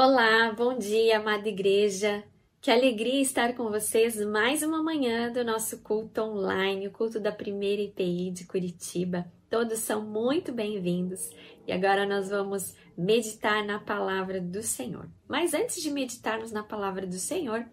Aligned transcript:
Olá, 0.00 0.52
bom 0.52 0.78
dia, 0.78 1.18
amada 1.18 1.48
igreja. 1.48 2.22
Que 2.60 2.70
alegria 2.70 3.20
estar 3.20 3.56
com 3.56 3.68
vocês 3.68 4.14
mais 4.24 4.62
uma 4.62 4.80
manhã 4.80 5.32
do 5.32 5.44
nosso 5.44 5.78
culto 5.78 6.20
online, 6.22 6.86
o 6.86 6.92
culto 6.92 7.18
da 7.18 7.32
primeira 7.32 7.82
IPI 7.82 8.30
de 8.30 8.46
Curitiba. 8.46 9.26
Todos 9.50 9.80
são 9.80 10.00
muito 10.00 10.52
bem-vindos 10.52 11.28
e 11.66 11.72
agora 11.72 12.06
nós 12.06 12.28
vamos 12.30 12.76
meditar 12.96 13.66
na 13.66 13.80
palavra 13.80 14.40
do 14.40 14.62
Senhor. 14.62 15.08
Mas 15.26 15.52
antes 15.52 15.82
de 15.82 15.90
meditarmos 15.90 16.52
na 16.52 16.62
palavra 16.62 17.04
do 17.04 17.18
Senhor, 17.18 17.66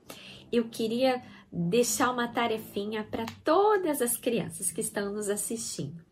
eu 0.51 0.67
queria 0.67 1.21
deixar 1.53 2.09
uma 2.09 2.27
tarefinha 2.27 3.03
para 3.03 3.27
todas 3.43 4.01
as 4.01 4.17
crianças 4.17 4.71
que 4.71 4.81
estão 4.81 5.13
nos 5.13 5.29
assistindo. 5.29 6.03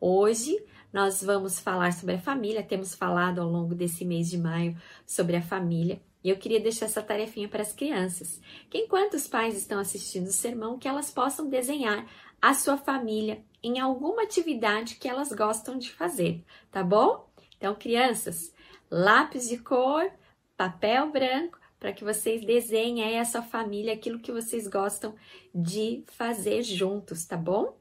Hoje 0.00 0.56
nós 0.92 1.22
vamos 1.22 1.58
falar 1.58 1.92
sobre 1.92 2.16
a 2.16 2.20
família, 2.20 2.62
temos 2.62 2.94
falado 2.94 3.40
ao 3.40 3.48
longo 3.48 3.74
desse 3.74 4.04
mês 4.04 4.28
de 4.28 4.36
maio 4.36 4.76
sobre 5.06 5.36
a 5.36 5.42
família. 5.42 6.00
E 6.22 6.28
eu 6.28 6.36
queria 6.36 6.60
deixar 6.60 6.86
essa 6.86 7.02
tarefinha 7.02 7.48
para 7.48 7.62
as 7.62 7.72
crianças. 7.72 8.40
Que 8.70 8.78
enquanto 8.78 9.14
os 9.14 9.26
pais 9.26 9.56
estão 9.56 9.78
assistindo 9.78 10.26
o 10.26 10.32
sermão, 10.32 10.78
que 10.78 10.86
elas 10.86 11.10
possam 11.10 11.48
desenhar 11.48 12.06
a 12.40 12.54
sua 12.54 12.76
família 12.76 13.42
em 13.62 13.80
alguma 13.80 14.22
atividade 14.22 14.96
que 14.96 15.08
elas 15.08 15.32
gostam 15.32 15.78
de 15.78 15.92
fazer, 15.92 16.44
tá 16.70 16.82
bom? 16.82 17.28
Então, 17.56 17.74
crianças, 17.74 18.52
lápis 18.90 19.48
de 19.48 19.58
cor, 19.58 20.10
papel 20.56 21.10
branco, 21.10 21.58
para 21.78 21.92
que 21.92 22.04
vocês 22.04 22.44
desenhem 22.44 23.04
aí 23.04 23.18
a 23.18 23.24
sua 23.24 23.42
família, 23.42 23.92
aquilo 23.92 24.20
que 24.20 24.30
vocês 24.30 24.68
gostam 24.68 25.14
de 25.54 26.04
fazer 26.08 26.62
juntos, 26.62 27.24
tá 27.24 27.36
bom? 27.36 27.76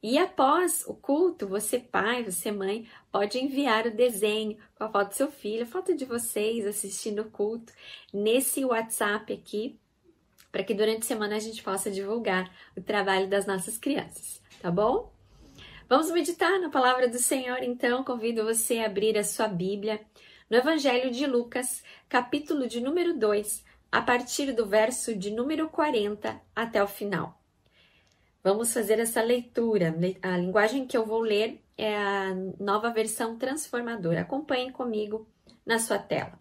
E 0.00 0.16
após 0.16 0.84
o 0.86 0.94
culto, 0.94 1.48
você 1.48 1.78
pai, 1.78 2.22
você 2.22 2.52
mãe, 2.52 2.88
pode 3.10 3.38
enviar 3.38 3.86
o 3.86 3.94
desenho 3.94 4.56
com 4.76 4.84
a 4.84 4.88
foto 4.88 5.08
do 5.08 5.14
seu 5.14 5.30
filho, 5.30 5.64
a 5.64 5.66
foto 5.66 5.96
de 5.96 6.04
vocês 6.04 6.64
assistindo 6.64 7.22
o 7.22 7.30
culto 7.30 7.72
nesse 8.12 8.64
WhatsApp 8.64 9.32
aqui, 9.32 9.78
para 10.52 10.62
que 10.62 10.72
durante 10.72 11.00
a 11.00 11.06
semana 11.06 11.36
a 11.36 11.40
gente 11.40 11.62
possa 11.64 11.90
divulgar 11.90 12.48
o 12.76 12.80
trabalho 12.80 13.28
das 13.28 13.44
nossas 13.44 13.76
crianças, 13.76 14.40
tá 14.62 14.70
bom? 14.70 15.12
Vamos 15.88 16.10
meditar 16.12 16.60
na 16.60 16.70
palavra 16.70 17.08
do 17.08 17.18
Senhor, 17.18 17.62
então 17.62 18.04
convido 18.04 18.44
você 18.44 18.78
a 18.78 18.86
abrir 18.86 19.18
a 19.18 19.24
sua 19.24 19.48
Bíblia 19.48 20.00
no 20.48 20.56
Evangelho 20.56 21.10
de 21.10 21.26
Lucas, 21.26 21.82
capítulo 22.08 22.68
de 22.68 22.80
número 22.80 23.18
2, 23.18 23.64
a 23.90 24.00
partir 24.00 24.52
do 24.52 24.64
verso 24.64 25.16
de 25.16 25.30
número 25.30 25.68
40 25.68 26.40
até 26.54 26.82
o 26.82 26.86
final. 26.86 27.37
Vamos 28.48 28.72
fazer 28.72 28.98
essa 28.98 29.20
leitura. 29.20 29.94
A 30.22 30.38
linguagem 30.38 30.86
que 30.86 30.96
eu 30.96 31.04
vou 31.04 31.20
ler 31.20 31.62
é 31.76 31.94
a 31.94 32.34
nova 32.58 32.88
versão 32.88 33.36
transformadora. 33.36 34.22
Acompanhe 34.22 34.72
comigo 34.72 35.28
na 35.66 35.78
sua 35.78 35.98
tela. 35.98 36.40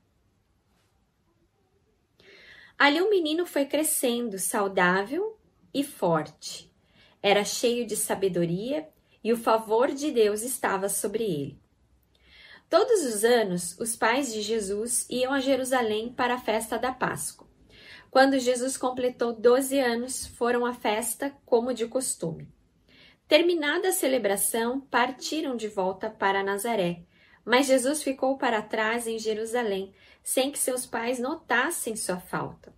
Ali 2.80 3.02
o 3.02 3.10
menino 3.10 3.46
foi 3.46 3.66
crescendo, 3.66 4.40
saudável 4.40 5.38
e 5.74 5.84
forte. 5.84 6.74
Era 7.22 7.44
cheio 7.44 7.86
de 7.86 7.98
sabedoria 7.98 8.88
e 9.22 9.34
o 9.34 9.38
favor 9.38 9.90
de 9.90 10.10
Deus 10.10 10.44
estava 10.44 10.88
sobre 10.88 11.26
ele. 11.26 11.62
Todos 12.70 13.04
os 13.04 13.26
anos, 13.26 13.78
os 13.82 13.98
pais 13.98 14.32
de 14.32 14.42
Jesus 14.42 15.06
iam 15.10 15.34
a 15.34 15.42
Jerusalém 15.42 16.14
para 16.14 16.36
a 16.36 16.40
festa 16.40 16.80
da 16.80 16.94
Páscoa. 16.94 17.47
Quando 18.10 18.40
Jesus 18.40 18.78
completou 18.78 19.34
12 19.34 19.80
anos, 19.80 20.26
foram 20.28 20.66
à 20.66 20.74
festa 20.74 21.36
como 21.46 21.74
de 21.74 21.88
costume. 21.88 22.48
Terminada 23.28 23.90
a 23.90 23.92
celebração, 23.92 24.80
partiram 24.80 25.56
de 25.56 25.68
volta 25.68 26.10
para 26.10 26.44
Nazaré. 26.44 27.02
Mas 27.44 27.68
Jesus 27.68 28.02
ficou 28.04 28.38
para 28.38 28.62
trás 28.62 29.08
em 29.08 29.20
Jerusalém, 29.20 29.94
sem 30.24 30.52
que 30.52 30.60
seus 30.60 30.86
pais 30.86 31.20
notassem 31.20 31.96
sua 31.96 32.20
falta. 32.20 32.74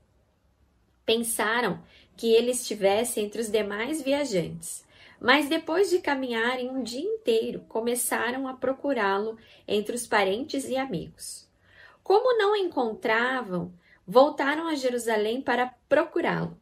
Pensaram 1.06 1.82
que 2.16 2.34
ele 2.34 2.52
estivesse 2.52 3.20
entre 3.20 3.42
os 3.42 3.50
demais 3.50 4.02
viajantes, 4.02 4.86
mas 5.20 5.50
depois 5.50 5.90
de 5.90 6.00
caminharem 6.00 6.70
um 6.70 6.84
dia 6.84 7.02
inteiro, 7.02 7.62
começaram 7.68 8.48
a 8.48 8.54
procurá-lo 8.54 9.38
entre 9.68 9.96
os 9.96 10.06
parentes 10.06 10.66
e 10.70 10.78
amigos. 10.78 11.48
Como 12.04 12.38
não 12.38 12.56
encontravam, 12.56 13.74
voltaram 14.10 14.68
a 14.68 14.74
Jerusalém 14.74 15.40
para 15.40 15.68
procurá-lo. 15.88 16.60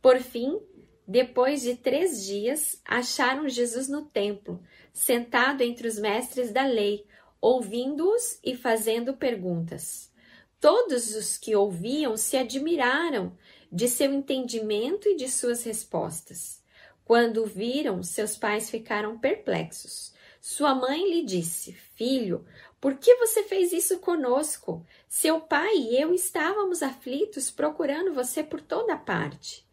Por 0.00 0.20
fim, 0.20 0.60
depois 1.04 1.62
de 1.62 1.74
três 1.74 2.24
dias, 2.24 2.80
acharam 2.84 3.48
Jesus 3.48 3.88
no 3.88 4.02
templo, 4.02 4.62
sentado 4.92 5.62
entre 5.62 5.88
os 5.88 5.98
mestres 5.98 6.52
da 6.52 6.64
lei, 6.64 7.04
ouvindo-os 7.40 8.38
e 8.44 8.54
fazendo 8.54 9.16
perguntas. 9.16 10.12
Todos 10.60 11.16
os 11.16 11.36
que 11.36 11.56
ouviam 11.56 12.16
se 12.16 12.36
admiraram 12.36 13.36
de 13.72 13.88
seu 13.88 14.12
entendimento 14.12 15.08
e 15.08 15.16
de 15.16 15.28
suas 15.28 15.64
respostas. 15.64 16.62
Quando 17.04 17.42
o 17.42 17.46
viram, 17.46 18.04
seus 18.04 18.36
pais 18.36 18.70
ficaram 18.70 19.18
perplexos. 19.18 20.14
Sua 20.50 20.74
mãe 20.74 21.06
lhe 21.10 21.22
disse: 21.22 21.74
Filho, 21.94 22.42
por 22.80 22.94
que 22.94 23.16
você 23.16 23.42
fez 23.42 23.70
isso 23.70 23.98
conosco? 23.98 24.82
Seu 25.06 25.42
pai 25.42 25.76
e 25.76 26.00
eu 26.00 26.14
estávamos 26.14 26.82
aflitos 26.82 27.50
procurando 27.50 28.14
você 28.14 28.42
por 28.42 28.62
toda 28.62 28.96
parte. 28.96 29.68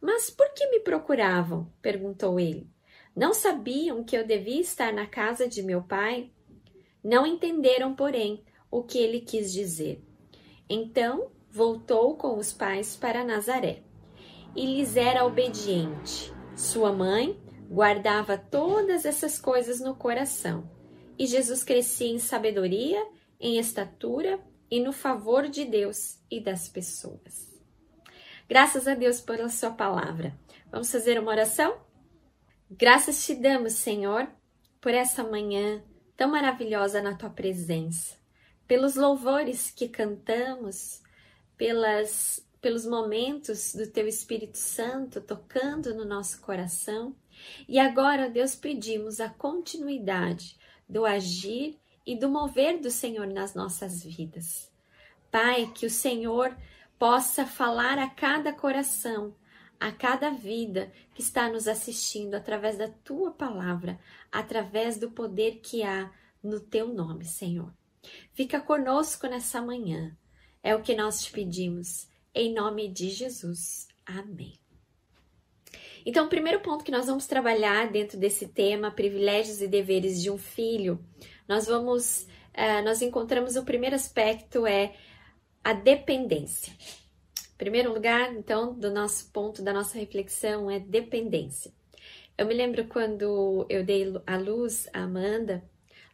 Mas 0.00 0.28
por 0.28 0.52
que 0.52 0.66
me 0.66 0.80
procuravam? 0.80 1.72
perguntou 1.80 2.40
ele. 2.40 2.68
Não 3.14 3.32
sabiam 3.32 4.02
que 4.02 4.16
eu 4.16 4.26
devia 4.26 4.60
estar 4.60 4.92
na 4.92 5.06
casa 5.06 5.46
de 5.46 5.62
meu 5.62 5.80
pai? 5.80 6.32
Não 7.04 7.24
entenderam, 7.24 7.94
porém, 7.94 8.42
o 8.68 8.82
que 8.82 8.98
ele 8.98 9.20
quis 9.20 9.52
dizer. 9.52 10.02
Então 10.68 11.30
voltou 11.48 12.16
com 12.16 12.36
os 12.36 12.52
pais 12.52 12.96
para 12.96 13.22
Nazaré 13.22 13.84
e 14.56 14.66
lhes 14.66 14.96
era 14.96 15.24
obediente. 15.24 16.34
Sua 16.56 16.92
mãe 16.92 17.40
guardava 17.70 18.36
todas 18.36 19.04
essas 19.04 19.38
coisas 19.38 19.78
no 19.78 19.94
coração 19.94 20.68
e 21.16 21.26
Jesus 21.26 21.62
crescia 21.62 22.08
em 22.08 22.18
sabedoria, 22.18 23.06
em 23.38 23.58
estatura 23.58 24.40
e 24.70 24.80
no 24.80 24.90
favor 24.92 25.48
de 25.48 25.64
Deus 25.64 26.18
e 26.30 26.40
das 26.40 26.66
pessoas. 26.68 27.50
Graças 28.48 28.88
a 28.88 28.94
Deus 28.94 29.20
pela 29.20 29.48
Sua 29.48 29.70
palavra. 29.70 30.34
Vamos 30.72 30.90
fazer 30.90 31.20
uma 31.20 31.30
oração? 31.30 31.78
Graças 32.70 33.24
te 33.24 33.34
damos, 33.34 33.74
Senhor, 33.74 34.26
por 34.80 34.94
essa 34.94 35.22
manhã 35.22 35.82
tão 36.16 36.30
maravilhosa 36.30 37.02
na 37.02 37.14
Tua 37.14 37.30
presença, 37.30 38.16
pelos 38.66 38.96
louvores 38.96 39.70
que 39.70 39.88
cantamos, 39.88 41.02
pelas, 41.56 42.42
pelos 42.60 42.86
momentos 42.86 43.74
do 43.74 43.86
Teu 43.86 44.08
Espírito 44.08 44.56
Santo 44.56 45.20
tocando 45.20 45.94
no 45.94 46.04
nosso 46.04 46.40
coração. 46.40 47.14
E 47.68 47.78
agora, 47.78 48.28
Deus, 48.28 48.54
pedimos 48.54 49.20
a 49.20 49.28
continuidade 49.28 50.56
do 50.88 51.04
agir 51.04 51.78
e 52.06 52.16
do 52.16 52.28
mover 52.28 52.80
do 52.80 52.90
Senhor 52.90 53.26
nas 53.26 53.54
nossas 53.54 54.02
vidas. 54.02 54.70
Pai, 55.30 55.70
que 55.74 55.86
o 55.86 55.90
Senhor 55.90 56.56
possa 56.98 57.46
falar 57.46 57.98
a 57.98 58.10
cada 58.10 58.52
coração, 58.52 59.34
a 59.78 59.90
cada 59.92 60.30
vida 60.30 60.92
que 61.14 61.22
está 61.22 61.48
nos 61.48 61.66
assistindo 61.66 62.34
através 62.34 62.76
da 62.76 62.88
tua 62.88 63.30
palavra, 63.30 63.98
através 64.30 64.98
do 64.98 65.10
poder 65.10 65.60
que 65.62 65.82
há 65.82 66.12
no 66.42 66.60
teu 66.60 66.92
nome, 66.92 67.24
Senhor. 67.24 67.72
Fica 68.32 68.60
conosco 68.60 69.26
nessa 69.26 69.62
manhã. 69.62 70.16
É 70.62 70.74
o 70.74 70.82
que 70.82 70.94
nós 70.94 71.22
te 71.22 71.32
pedimos, 71.32 72.08
em 72.34 72.52
nome 72.52 72.88
de 72.88 73.08
Jesus. 73.08 73.88
Amém. 74.04 74.58
Então, 76.04 76.26
o 76.26 76.28
primeiro 76.28 76.60
ponto 76.60 76.84
que 76.84 76.90
nós 76.90 77.06
vamos 77.06 77.26
trabalhar 77.26 77.90
dentro 77.90 78.18
desse 78.18 78.48
tema, 78.48 78.90
privilégios 78.90 79.60
e 79.60 79.68
deveres 79.68 80.20
de 80.20 80.30
um 80.30 80.38
filho, 80.38 80.98
nós 81.46 81.66
vamos, 81.66 82.22
uh, 82.54 82.84
nós 82.84 83.02
encontramos 83.02 83.56
o 83.56 83.64
primeiro 83.64 83.94
aspecto 83.96 84.66
é 84.66 84.94
a 85.62 85.72
dependência. 85.72 86.72
Primeiro 87.58 87.92
lugar, 87.92 88.32
então, 88.34 88.72
do 88.72 88.90
nosso 88.90 89.30
ponto 89.30 89.62
da 89.62 89.72
nossa 89.72 89.98
reflexão 89.98 90.70
é 90.70 90.78
dependência. 90.78 91.70
Eu 92.36 92.46
me 92.46 92.54
lembro 92.54 92.86
quando 92.86 93.66
eu 93.68 93.84
dei 93.84 94.10
a 94.26 94.38
luz 94.38 94.88
a 94.94 95.00
Amanda, 95.02 95.62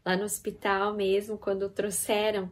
lá 0.04 0.16
no 0.16 0.24
hospital 0.24 0.94
mesmo, 0.94 1.38
quando 1.38 1.70
trouxeram 1.70 2.50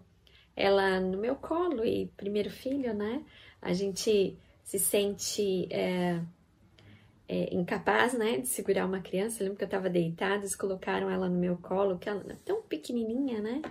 ela 0.55 1.01
no 1.01 1.19
meu 1.19 1.35
colo 1.35 1.85
e 1.85 2.06
primeiro 2.17 2.51
filho, 2.51 2.95
né? 2.95 3.25
A 3.61 3.73
gente 3.73 4.39
se 4.62 4.79
sente 4.79 5.67
é, 5.71 6.21
é, 7.29 7.55
incapaz, 7.55 8.15
né, 8.15 8.38
de 8.38 8.49
segurar 8.49 8.87
uma 8.87 9.00
criança. 9.00 9.43
Eu 9.43 9.47
lembro 9.47 9.59
que 9.59 9.65
eu 9.65 9.69
estava 9.69 9.91
deitada, 9.91 10.43
eles 10.43 10.56
colocaram 10.56 11.11
ela 11.11 11.29
no 11.29 11.38
meu 11.38 11.56
colo, 11.56 11.99
que 11.99 12.09
ela 12.09 12.23
era 12.25 12.37
tão 12.44 12.62
pequenininha, 12.62 13.41
né? 13.41 13.62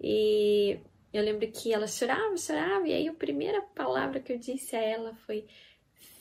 E 0.00 0.78
eu 1.12 1.22
lembro 1.22 1.50
que 1.50 1.72
ela 1.72 1.86
chorava, 1.86 2.36
chorava, 2.36 2.88
e 2.88 2.92
aí 2.92 3.08
a 3.08 3.14
primeira 3.14 3.60
palavra 3.62 4.20
que 4.20 4.32
eu 4.32 4.38
disse 4.38 4.74
a 4.76 4.80
ela 4.80 5.14
foi: 5.14 5.46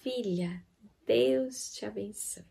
Filha, 0.04 0.63
Deus 1.06 1.72
te 1.74 1.86
abençoe. 1.86 2.44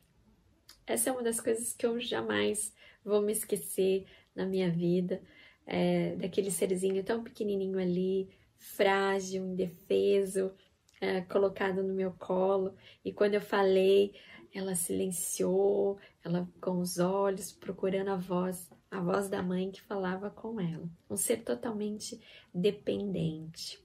Essa 0.86 1.10
é 1.10 1.12
uma 1.12 1.22
das 1.22 1.40
coisas 1.40 1.72
que 1.72 1.86
eu 1.86 2.00
jamais 2.00 2.72
vou 3.04 3.22
me 3.22 3.32
esquecer 3.32 4.06
na 4.34 4.46
minha 4.46 4.70
vida. 4.70 5.22
é, 5.66 6.16
daquele 6.16 6.50
serzinho 6.50 7.04
tão 7.04 7.22
pequenininho 7.22 7.78
ali, 7.78 8.28
frágil, 8.56 9.46
indefeso, 9.46 10.52
é, 11.00 11.24
no 11.72 11.94
meu 11.94 12.12
colo. 12.12 12.74
E 13.04 13.12
quando 13.12 13.34
eu 13.34 13.40
falei, 13.40 14.14
ela 14.52 14.74
silenciou, 14.74 15.98
ela 16.24 16.48
com 16.60 16.80
os 16.80 16.98
olhos 16.98 17.52
procurando 17.52 18.08
a 18.08 18.16
voz, 18.16 18.70
a 18.90 19.00
voz 19.00 19.28
da 19.28 19.42
mãe 19.42 19.70
que 19.70 19.80
falava 19.80 20.30
com 20.30 20.60
ela. 20.60 20.88
Um 21.08 21.16
ser 21.16 21.38
totalmente 21.38 22.20
dependente. 22.52 23.82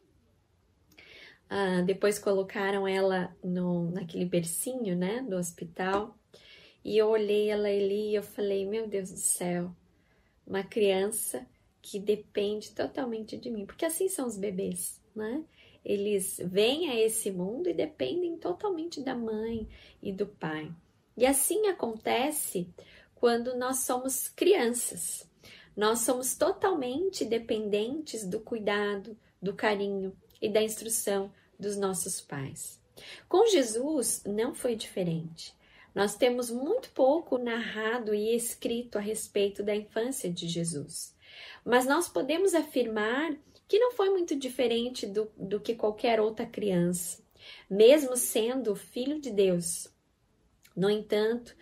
Ah, 1.50 1.82
depois 1.82 2.18
colocaram 2.18 2.88
ela 2.88 3.36
no, 3.44 3.92
naquele 3.92 4.26
bercinho, 4.26 4.96
né, 4.96 5.22
do 5.22 5.36
hospital. 5.36 6.18
E 6.84 6.98
eu 6.98 7.08
olhei 7.08 7.50
ela 7.50 7.68
ali 7.68 8.12
e 8.12 8.16
eu 8.16 8.24
falei, 8.24 8.66
meu 8.66 8.88
Deus 8.88 9.12
do 9.12 9.18
céu, 9.18 9.76
uma 10.46 10.64
criança 10.64 11.48
que 11.82 12.00
depende 12.00 12.72
totalmente 12.72 13.38
de 13.38 13.50
mim, 13.50 13.66
porque 13.66 13.86
assim 13.86 14.10
são 14.10 14.28
os 14.28 14.38
bebês, 14.38 15.02
né? 15.16 15.44
Eles 15.86 16.42
vêm 16.44 16.90
a 16.90 17.00
esse 17.00 17.30
mundo 17.30 17.70
e 17.70 17.74
dependem 17.74 18.36
totalmente 18.38 19.02
da 19.02 19.14
mãe 19.14 19.70
e 20.02 20.12
do 20.12 20.26
pai. 20.26 20.74
E 21.16 21.26
assim 21.26 21.68
acontece 21.68 22.68
quando 23.14 23.56
nós 23.56 23.80
somos 23.80 24.28
crianças. 24.28 25.30
Nós 25.78 26.00
somos 26.00 26.36
totalmente 26.36 27.24
dependentes 27.24 28.26
do 28.26 28.40
cuidado, 28.40 29.16
do 29.40 29.54
carinho 29.54 30.18
e 30.42 30.50
da 30.50 30.62
instrução 30.62 31.32
dos 31.60 31.78
nossos 31.78 32.20
pais. 32.20 32.82
Com 33.30 33.46
Jesus 33.46 34.24
não 34.26 34.56
foi 34.56 34.76
diferente. 34.76 35.54
Nós 35.94 36.16
temos 36.16 36.50
muito 36.50 36.90
pouco 36.92 37.38
narrado 37.38 38.14
e 38.14 38.36
escrito 38.36 38.98
a 38.98 39.02
respeito 39.02 39.64
da 39.64 39.76
infância 39.76 40.32
de 40.32 40.48
Jesus, 40.48 41.16
mas 41.64 41.86
nós 41.86 42.10
podemos 42.10 42.54
afirmar 42.54 43.38
que 43.68 43.80
não 43.80 43.92
foi 43.92 44.10
muito 44.10 44.36
diferente 44.36 45.06
do, 45.06 45.32
do 45.38 45.60
que 45.60 45.76
qualquer 45.76 46.20
outra 46.20 46.46
criança, 46.46 47.24
mesmo 47.70 48.16
sendo 48.16 48.76
filho 48.76 49.20
de 49.20 49.32
Deus. 49.32 49.88
No 50.76 50.90
entanto, 50.90 51.56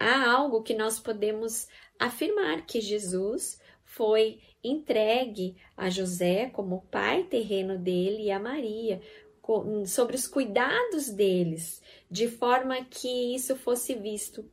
há 0.00 0.30
algo 0.30 0.62
que 0.62 0.74
nós 0.74 0.98
podemos 0.98 1.68
afirmar 1.98 2.66
que 2.66 2.80
Jesus 2.80 3.60
foi 3.84 4.40
entregue 4.62 5.56
a 5.76 5.88
José 5.88 6.50
como 6.50 6.82
pai 6.90 7.24
terreno 7.24 7.78
dele 7.78 8.24
e 8.24 8.30
a 8.30 8.38
Maria 8.38 9.00
sobre 9.86 10.14
os 10.14 10.26
cuidados 10.26 11.08
deles, 11.08 11.80
de 12.10 12.28
forma 12.28 12.84
que 12.84 13.34
isso 13.34 13.56
fosse 13.56 13.94
visto 13.94 14.44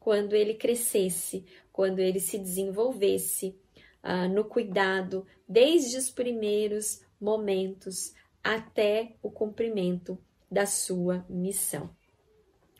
quando 0.00 0.34
ele 0.34 0.54
crescesse, 0.54 1.44
quando 1.72 2.00
ele 2.00 2.18
se 2.18 2.36
desenvolvesse 2.36 3.56
uh, 4.04 4.28
no 4.28 4.44
cuidado, 4.44 5.26
desde 5.48 5.96
os 5.96 6.10
primeiros 6.10 7.02
momentos 7.20 8.14
até 8.42 9.14
o 9.22 9.30
cumprimento 9.30 10.18
da 10.50 10.66
sua 10.66 11.24
missão. 11.28 11.90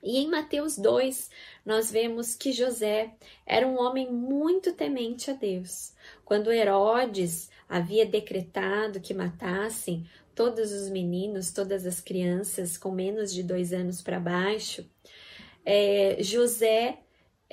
E 0.03 0.19
em 0.19 0.29
Mateus 0.29 0.79
2, 0.79 1.31
nós 1.65 1.91
vemos 1.91 2.35
que 2.35 2.53
José 2.53 3.15
era 3.45 3.67
um 3.67 3.79
homem 3.79 4.11
muito 4.11 4.73
temente 4.73 5.31
a 5.31 5.35
Deus. 5.35 5.93
Quando 6.25 6.51
Herodes 6.51 7.51
havia 7.69 8.07
decretado 8.07 9.01
que 9.01 9.13
matassem 9.13 10.07
todos 10.35 10.73
os 10.73 10.89
meninos, 10.89 11.53
todas 11.53 11.85
as 11.85 12.01
crianças 12.01 12.79
com 12.79 12.91
menos 12.91 13.31
de 13.31 13.43
dois 13.43 13.75
anos 13.75 14.01
para 14.01 14.19
baixo, 14.19 14.89
é, 15.67 16.17
José 16.23 17.01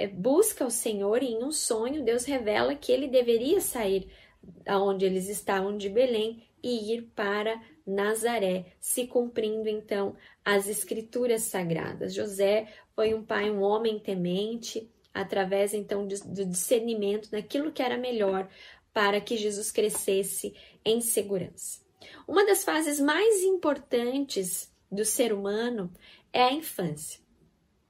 busca 0.05 0.65
o 0.65 0.69
Senhor 0.69 1.23
e 1.23 1.27
em 1.27 1.43
um 1.43 1.51
sonho 1.51 2.03
Deus 2.03 2.25
revela 2.25 2.75
que 2.75 2.91
ele 2.91 3.07
deveria 3.07 3.59
sair 3.59 4.07
aonde 4.65 5.05
eles 5.05 5.27
estavam 5.27 5.75
de 5.75 5.89
Belém 5.89 6.43
e 6.61 6.93
ir 6.93 7.11
para 7.15 7.61
Nazaré, 7.85 8.73
se 8.79 9.07
cumprindo 9.07 9.69
então 9.69 10.15
as 10.43 10.67
escrituras 10.67 11.43
sagradas. 11.43 12.13
José 12.13 12.67
foi 12.95 13.13
um 13.13 13.23
pai, 13.23 13.49
um 13.49 13.61
homem 13.61 13.99
temente, 13.99 14.91
através 15.13 15.73
então 15.73 16.05
do 16.05 16.45
discernimento 16.45 17.31
daquilo 17.31 17.71
que 17.71 17.81
era 17.81 17.97
melhor 17.97 18.49
para 18.93 19.21
que 19.21 19.37
Jesus 19.37 19.71
crescesse 19.71 20.53
em 20.83 21.01
segurança. 21.01 21.81
Uma 22.27 22.45
das 22.45 22.63
fases 22.63 22.99
mais 22.99 23.43
importantes 23.43 24.73
do 24.91 25.05
ser 25.05 25.33
humano 25.33 25.91
é 26.33 26.43
a 26.43 26.53
infância. 26.53 27.19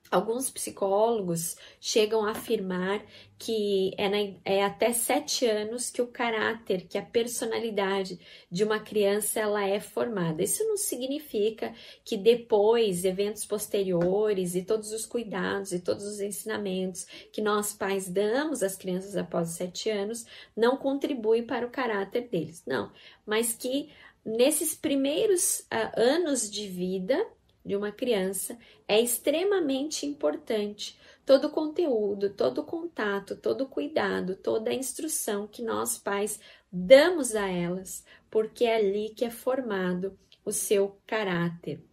Alguns 0.09 0.49
psicólogos 0.49 1.57
chegam 1.81 2.25
a 2.25 2.31
afirmar 2.31 3.03
que 3.37 3.93
é, 3.97 4.09
na, 4.09 4.33
é, 4.43 4.63
até 4.63 4.91
sete 4.93 5.45
anos 5.45 5.91
que 5.91 6.01
o 6.01 6.07
caráter, 6.07 6.87
que 6.87 6.97
a 6.97 7.01
personalidade 7.03 8.19
de 8.49 8.63
uma 8.63 8.79
criança 8.79 9.39
ela 9.39 9.67
é 9.67 9.79
formada. 9.79 10.41
Isso 10.41 10.63
não 10.63 10.77
significa 10.77 11.73
que 12.03 12.17
depois, 12.17 13.05
eventos 13.05 13.45
posteriores 13.45 14.55
e 14.55 14.63
todos 14.63 14.91
os 14.91 15.05
cuidados 15.05 15.71
e 15.71 15.79
todos 15.79 16.05
os 16.05 16.19
ensinamentos 16.19 17.05
que 17.31 17.41
nós 17.41 17.73
pais 17.73 18.09
damos 18.09 18.63
às 18.63 18.75
crianças 18.75 19.15
após 19.15 19.49
sete 19.49 19.89
anos 19.89 20.25
não 20.55 20.77
contribuem 20.77 21.43
para 21.43 21.67
o 21.67 21.71
caráter 21.71 22.27
deles. 22.29 22.63
Não, 22.65 22.91
mas 23.25 23.53
que 23.53 23.89
nesses 24.25 24.73
primeiros 24.73 25.59
uh, 25.71 25.99
anos 25.99 26.49
de 26.49 26.67
vida 26.67 27.25
de 27.67 27.75
uma 27.75 27.91
criança 27.91 28.57
é 28.87 28.99
extremamente 28.99 30.05
importante 30.05 30.97
todo 31.25 31.49
conteúdo, 31.49 32.29
todo 32.29 32.63
contato, 32.63 33.35
todo 33.35 33.67
cuidado, 33.67 34.37
toda 34.37 34.71
a 34.71 34.73
instrução 34.73 35.45
que 35.45 35.61
nós 35.61 35.97
pais 35.97 36.39
damos 36.71 37.35
a 37.35 37.49
elas, 37.49 38.05
porque 38.31 38.63
é 38.63 38.77
ali 38.77 39.09
que 39.09 39.25
é 39.25 39.29
formado 39.29 40.17
o 40.45 40.51
seu 40.53 40.97
caráter. 41.05 41.83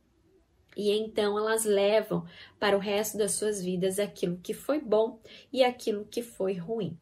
E 0.77 0.93
então 0.93 1.37
elas 1.37 1.65
levam 1.65 2.25
para 2.59 2.77
o 2.77 2.81
resto 2.81 3.19
das 3.19 3.33
suas 3.33 3.61
vidas 3.61 3.99
aquilo 3.99 4.39
que 4.39 4.55
foi 4.55 4.81
bom 4.81 5.21
e 5.53 5.65
aquilo 5.65 6.05
que 6.05 6.23
foi 6.23 6.55
ruim 6.55 6.97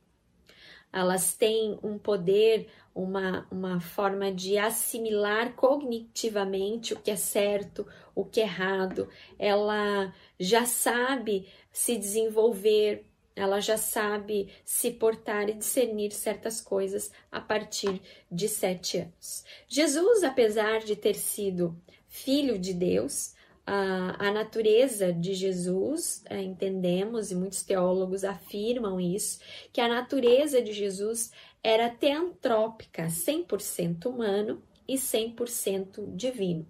elas 0.92 1.34
têm 1.34 1.78
um 1.82 1.98
poder, 1.98 2.68
uma, 2.94 3.46
uma 3.50 3.80
forma 3.80 4.30
de 4.30 4.58
assimilar 4.58 5.54
cognitivamente 5.54 6.92
o 6.92 7.00
que 7.00 7.10
é 7.10 7.16
certo, 7.16 7.86
o 8.14 8.24
que 8.24 8.40
é 8.40 8.44
errado, 8.44 9.08
ela 9.38 10.14
já 10.38 10.66
sabe 10.66 11.48
se 11.72 11.96
desenvolver, 11.96 13.06
ela 13.34 13.60
já 13.60 13.78
sabe 13.78 14.52
se 14.64 14.90
portar 14.90 15.48
e 15.48 15.54
discernir 15.54 16.12
certas 16.12 16.60
coisas 16.60 17.10
a 17.30 17.40
partir 17.40 18.00
de 18.30 18.46
sete 18.46 18.98
anos. 18.98 19.44
Jesus, 19.66 20.22
apesar 20.22 20.80
de 20.80 20.94
ter 20.94 21.14
sido 21.14 21.74
filho 22.06 22.58
de 22.58 22.74
Deus, 22.74 23.34
a, 23.66 24.28
a 24.28 24.30
natureza 24.32 25.12
de 25.12 25.34
Jesus, 25.34 26.22
é, 26.28 26.40
entendemos, 26.40 27.30
e 27.30 27.34
muitos 27.34 27.62
teólogos 27.62 28.24
afirmam 28.24 29.00
isso, 29.00 29.38
que 29.72 29.80
a 29.80 29.88
natureza 29.88 30.60
de 30.60 30.72
Jesus 30.72 31.30
era 31.62 31.88
teantrópica, 31.88 33.06
100% 33.06 34.06
humano 34.06 34.62
e 34.86 34.94
100% 34.94 36.14
divino. 36.14 36.66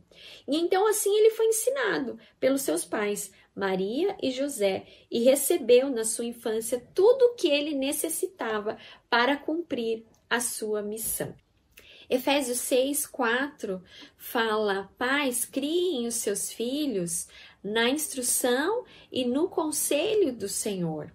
E 0.46 0.56
então 0.56 0.86
assim 0.86 1.16
ele 1.16 1.30
foi 1.30 1.46
ensinado 1.46 2.18
pelos 2.38 2.62
seus 2.62 2.84
pais, 2.84 3.32
Maria 3.54 4.16
e 4.22 4.30
José, 4.30 4.86
e 5.10 5.20
recebeu 5.20 5.90
na 5.90 6.04
sua 6.04 6.26
infância 6.26 6.82
tudo 6.94 7.22
o 7.22 7.34
que 7.34 7.48
ele 7.48 7.74
necessitava 7.74 8.76
para 9.08 9.36
cumprir 9.36 10.04
a 10.28 10.40
sua 10.40 10.82
missão. 10.82 11.34
Efésios 12.12 12.58
6, 12.58 13.06
4 13.06 13.82
fala: 14.18 14.92
Pais, 14.98 15.46
criem 15.46 16.06
os 16.06 16.16
seus 16.16 16.52
filhos 16.52 17.26
na 17.64 17.88
instrução 17.88 18.84
e 19.10 19.24
no 19.24 19.48
conselho 19.48 20.30
do 20.30 20.46
Senhor. 20.46 21.10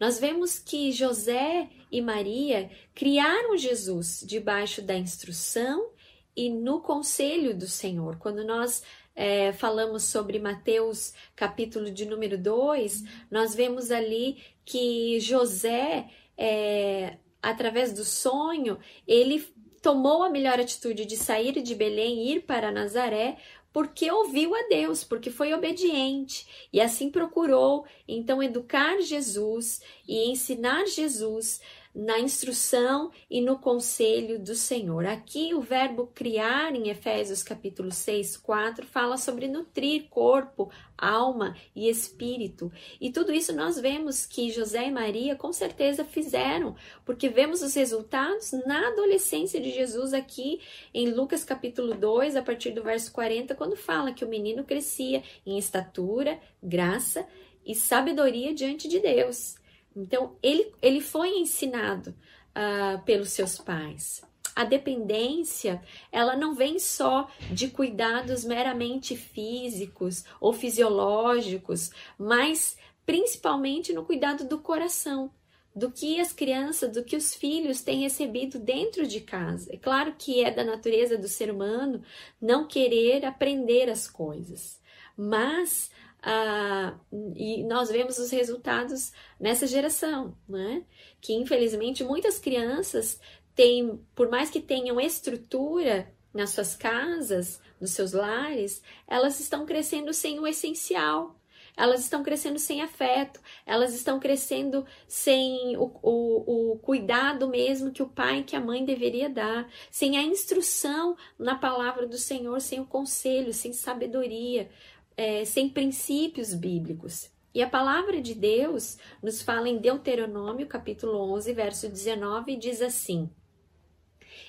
Nós 0.00 0.18
vemos 0.18 0.58
que 0.58 0.90
José 0.92 1.68
e 1.92 2.00
Maria 2.00 2.70
criaram 2.94 3.54
Jesus 3.58 4.24
debaixo 4.26 4.80
da 4.80 4.96
instrução 4.96 5.90
e 6.34 6.48
no 6.48 6.80
conselho 6.80 7.54
do 7.54 7.68
Senhor. 7.68 8.16
Quando 8.16 8.42
nós 8.46 8.82
é, 9.14 9.52
falamos 9.52 10.04
sobre 10.04 10.38
Mateus, 10.38 11.12
capítulo 11.36 11.90
de 11.90 12.06
número 12.06 12.38
2, 12.38 13.04
nós 13.30 13.54
vemos 13.54 13.90
ali 13.90 14.42
que 14.64 15.20
José, 15.20 16.08
é, 16.34 17.18
através 17.42 17.92
do 17.92 18.06
sonho, 18.06 18.78
ele 19.06 19.52
tomou 19.84 20.22
a 20.22 20.30
melhor 20.30 20.58
atitude 20.58 21.04
de 21.04 21.14
sair 21.14 21.60
de 21.60 21.74
Belém 21.74 22.20
e 22.20 22.36
ir 22.36 22.40
para 22.40 22.72
Nazaré, 22.72 23.36
porque 23.70 24.10
ouviu 24.10 24.54
a 24.54 24.62
Deus, 24.62 25.04
porque 25.04 25.30
foi 25.30 25.52
obediente 25.52 26.68
e 26.72 26.80
assim 26.80 27.10
procurou 27.10 27.84
então 28.08 28.42
educar 28.42 28.98
Jesus 29.02 29.82
e 30.08 30.30
ensinar 30.30 30.86
Jesus 30.86 31.60
na 31.94 32.18
instrução 32.18 33.12
e 33.30 33.40
no 33.40 33.58
conselho 33.58 34.38
do 34.38 34.54
Senhor. 34.54 35.06
Aqui 35.06 35.54
o 35.54 35.60
verbo 35.60 36.10
criar 36.12 36.74
em 36.74 36.88
Efésios 36.88 37.42
capítulo 37.42 37.92
6, 37.92 38.36
4 38.38 38.84
fala 38.84 39.16
sobre 39.16 39.46
nutrir 39.46 40.08
corpo, 40.08 40.70
alma 40.98 41.54
e 41.74 41.88
espírito. 41.88 42.72
E 43.00 43.12
tudo 43.12 43.32
isso 43.32 43.54
nós 43.54 43.78
vemos 43.78 44.26
que 44.26 44.50
José 44.50 44.88
e 44.88 44.90
Maria 44.90 45.36
com 45.36 45.52
certeza 45.52 46.04
fizeram, 46.04 46.74
porque 47.04 47.28
vemos 47.28 47.62
os 47.62 47.74
resultados 47.74 48.50
na 48.66 48.88
adolescência 48.88 49.60
de 49.60 49.70
Jesus 49.70 50.12
aqui 50.12 50.60
em 50.92 51.10
Lucas 51.10 51.44
capítulo 51.44 51.94
2, 51.94 52.34
a 52.34 52.42
partir 52.42 52.72
do 52.72 52.82
verso 52.82 53.12
40, 53.12 53.54
quando 53.54 53.76
fala 53.76 54.12
que 54.12 54.24
o 54.24 54.28
menino 54.28 54.64
crescia 54.64 55.22
em 55.46 55.56
estatura, 55.58 56.40
graça 56.60 57.24
e 57.64 57.74
sabedoria 57.74 58.52
diante 58.52 58.88
de 58.88 58.98
Deus. 58.98 59.56
Então, 59.96 60.36
ele, 60.42 60.72
ele 60.82 61.00
foi 61.00 61.38
ensinado 61.38 62.10
uh, 62.10 63.02
pelos 63.04 63.30
seus 63.30 63.58
pais. 63.58 64.22
A 64.54 64.64
dependência, 64.64 65.82
ela 66.12 66.36
não 66.36 66.54
vem 66.54 66.78
só 66.78 67.28
de 67.50 67.68
cuidados 67.68 68.44
meramente 68.44 69.16
físicos 69.16 70.24
ou 70.40 70.52
fisiológicos, 70.52 71.90
mas 72.16 72.76
principalmente 73.04 73.92
no 73.92 74.04
cuidado 74.04 74.44
do 74.44 74.58
coração, 74.58 75.30
do 75.74 75.90
que 75.90 76.20
as 76.20 76.32
crianças, 76.32 76.92
do 76.92 77.02
que 77.02 77.16
os 77.16 77.34
filhos 77.34 77.82
têm 77.82 78.02
recebido 78.02 78.60
dentro 78.60 79.06
de 79.06 79.20
casa. 79.20 79.72
É 79.72 79.76
claro 79.76 80.14
que 80.16 80.44
é 80.44 80.50
da 80.52 80.62
natureza 80.62 81.18
do 81.18 81.26
ser 81.26 81.50
humano 81.50 82.00
não 82.40 82.66
querer 82.66 83.24
aprender 83.24 83.90
as 83.90 84.08
coisas, 84.08 84.80
mas 85.16 85.90
ah, 86.26 86.98
e 87.36 87.62
nós 87.64 87.90
vemos 87.90 88.16
os 88.18 88.30
resultados 88.30 89.12
nessa 89.38 89.66
geração, 89.66 90.34
né? 90.48 90.82
Que 91.20 91.34
infelizmente 91.34 92.02
muitas 92.02 92.38
crianças 92.38 93.20
têm, 93.54 94.00
por 94.14 94.30
mais 94.30 94.48
que 94.48 94.60
tenham 94.60 94.98
estrutura 94.98 96.10
nas 96.32 96.50
suas 96.50 96.74
casas, 96.74 97.60
nos 97.78 97.90
seus 97.90 98.12
lares, 98.12 98.82
elas 99.06 99.38
estão 99.38 99.66
crescendo 99.66 100.14
sem 100.14 100.40
o 100.40 100.46
essencial. 100.46 101.38
Elas 101.76 102.02
estão 102.02 102.22
crescendo 102.22 102.58
sem 102.58 102.82
afeto, 102.82 103.40
elas 103.66 103.92
estão 103.94 104.20
crescendo 104.20 104.86
sem 105.08 105.76
o, 105.76 105.90
o, 106.02 106.72
o 106.72 106.78
cuidado 106.78 107.48
mesmo 107.48 107.90
que 107.90 108.02
o 108.02 108.08
pai 108.08 108.38
e 108.38 108.44
que 108.44 108.54
a 108.54 108.60
mãe 108.60 108.84
deveria 108.84 109.28
dar, 109.28 109.68
sem 109.90 110.16
a 110.16 110.22
instrução 110.22 111.16
na 111.36 111.56
palavra 111.56 112.06
do 112.06 112.16
Senhor, 112.16 112.60
sem 112.60 112.78
o 112.78 112.86
conselho, 112.86 113.52
sem 113.52 113.72
sabedoria 113.72 114.70
é, 115.16 115.44
sem 115.44 115.68
princípios 115.68 116.54
bíblicos. 116.54 117.30
E 117.54 117.62
a 117.62 117.68
palavra 117.68 118.20
de 118.20 118.34
Deus 118.34 118.98
nos 119.22 119.40
fala 119.40 119.68
em 119.68 119.78
Deuteronômio, 119.78 120.66
capítulo 120.66 121.18
11, 121.34 121.52
verso 121.52 121.88
19, 121.88 122.56
diz 122.56 122.82
assim: 122.82 123.30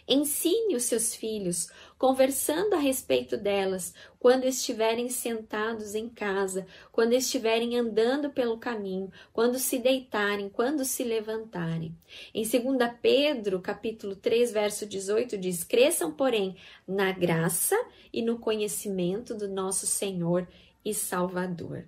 Ensine 0.08 0.76
os 0.76 0.84
seus 0.84 1.16
filhos, 1.16 1.68
conversando 1.98 2.76
a 2.76 2.78
respeito 2.78 3.36
delas, 3.36 3.92
quando 4.20 4.46
estiverem 4.46 5.10
sentados 5.10 5.96
em 5.96 6.08
casa, 6.08 6.68
quando 6.92 7.14
estiverem 7.14 7.76
andando 7.76 8.30
pelo 8.30 8.60
caminho, 8.60 9.12
quando 9.34 9.58
se 9.58 9.80
deitarem, 9.80 10.48
quando 10.48 10.86
se 10.86 11.04
levantarem. 11.04 11.98
Em 12.34 12.44
2 12.44 12.92
Pedro, 13.02 13.60
capítulo 13.60 14.16
3, 14.16 14.52
verso 14.52 14.86
18, 14.86 15.38
diz: 15.40 15.64
Cresçam, 15.64 16.12
porém, 16.12 16.56
na 16.88 17.12
graça 17.12 17.76
e 18.14 18.22
no 18.22 18.38
conhecimento 18.38 19.34
do 19.34 19.48
nosso 19.48 19.88
Senhor 19.88 20.48
e 20.84 20.94
Salvador. 20.94 21.86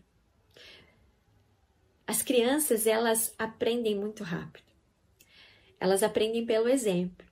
As 2.08 2.24
crianças, 2.24 2.88
elas 2.88 3.36
aprendem 3.38 3.94
muito 3.94 4.24
rápido. 4.24 4.66
Elas 5.80 6.02
aprendem 6.02 6.46
pelo 6.46 6.68
exemplo. 6.68 7.27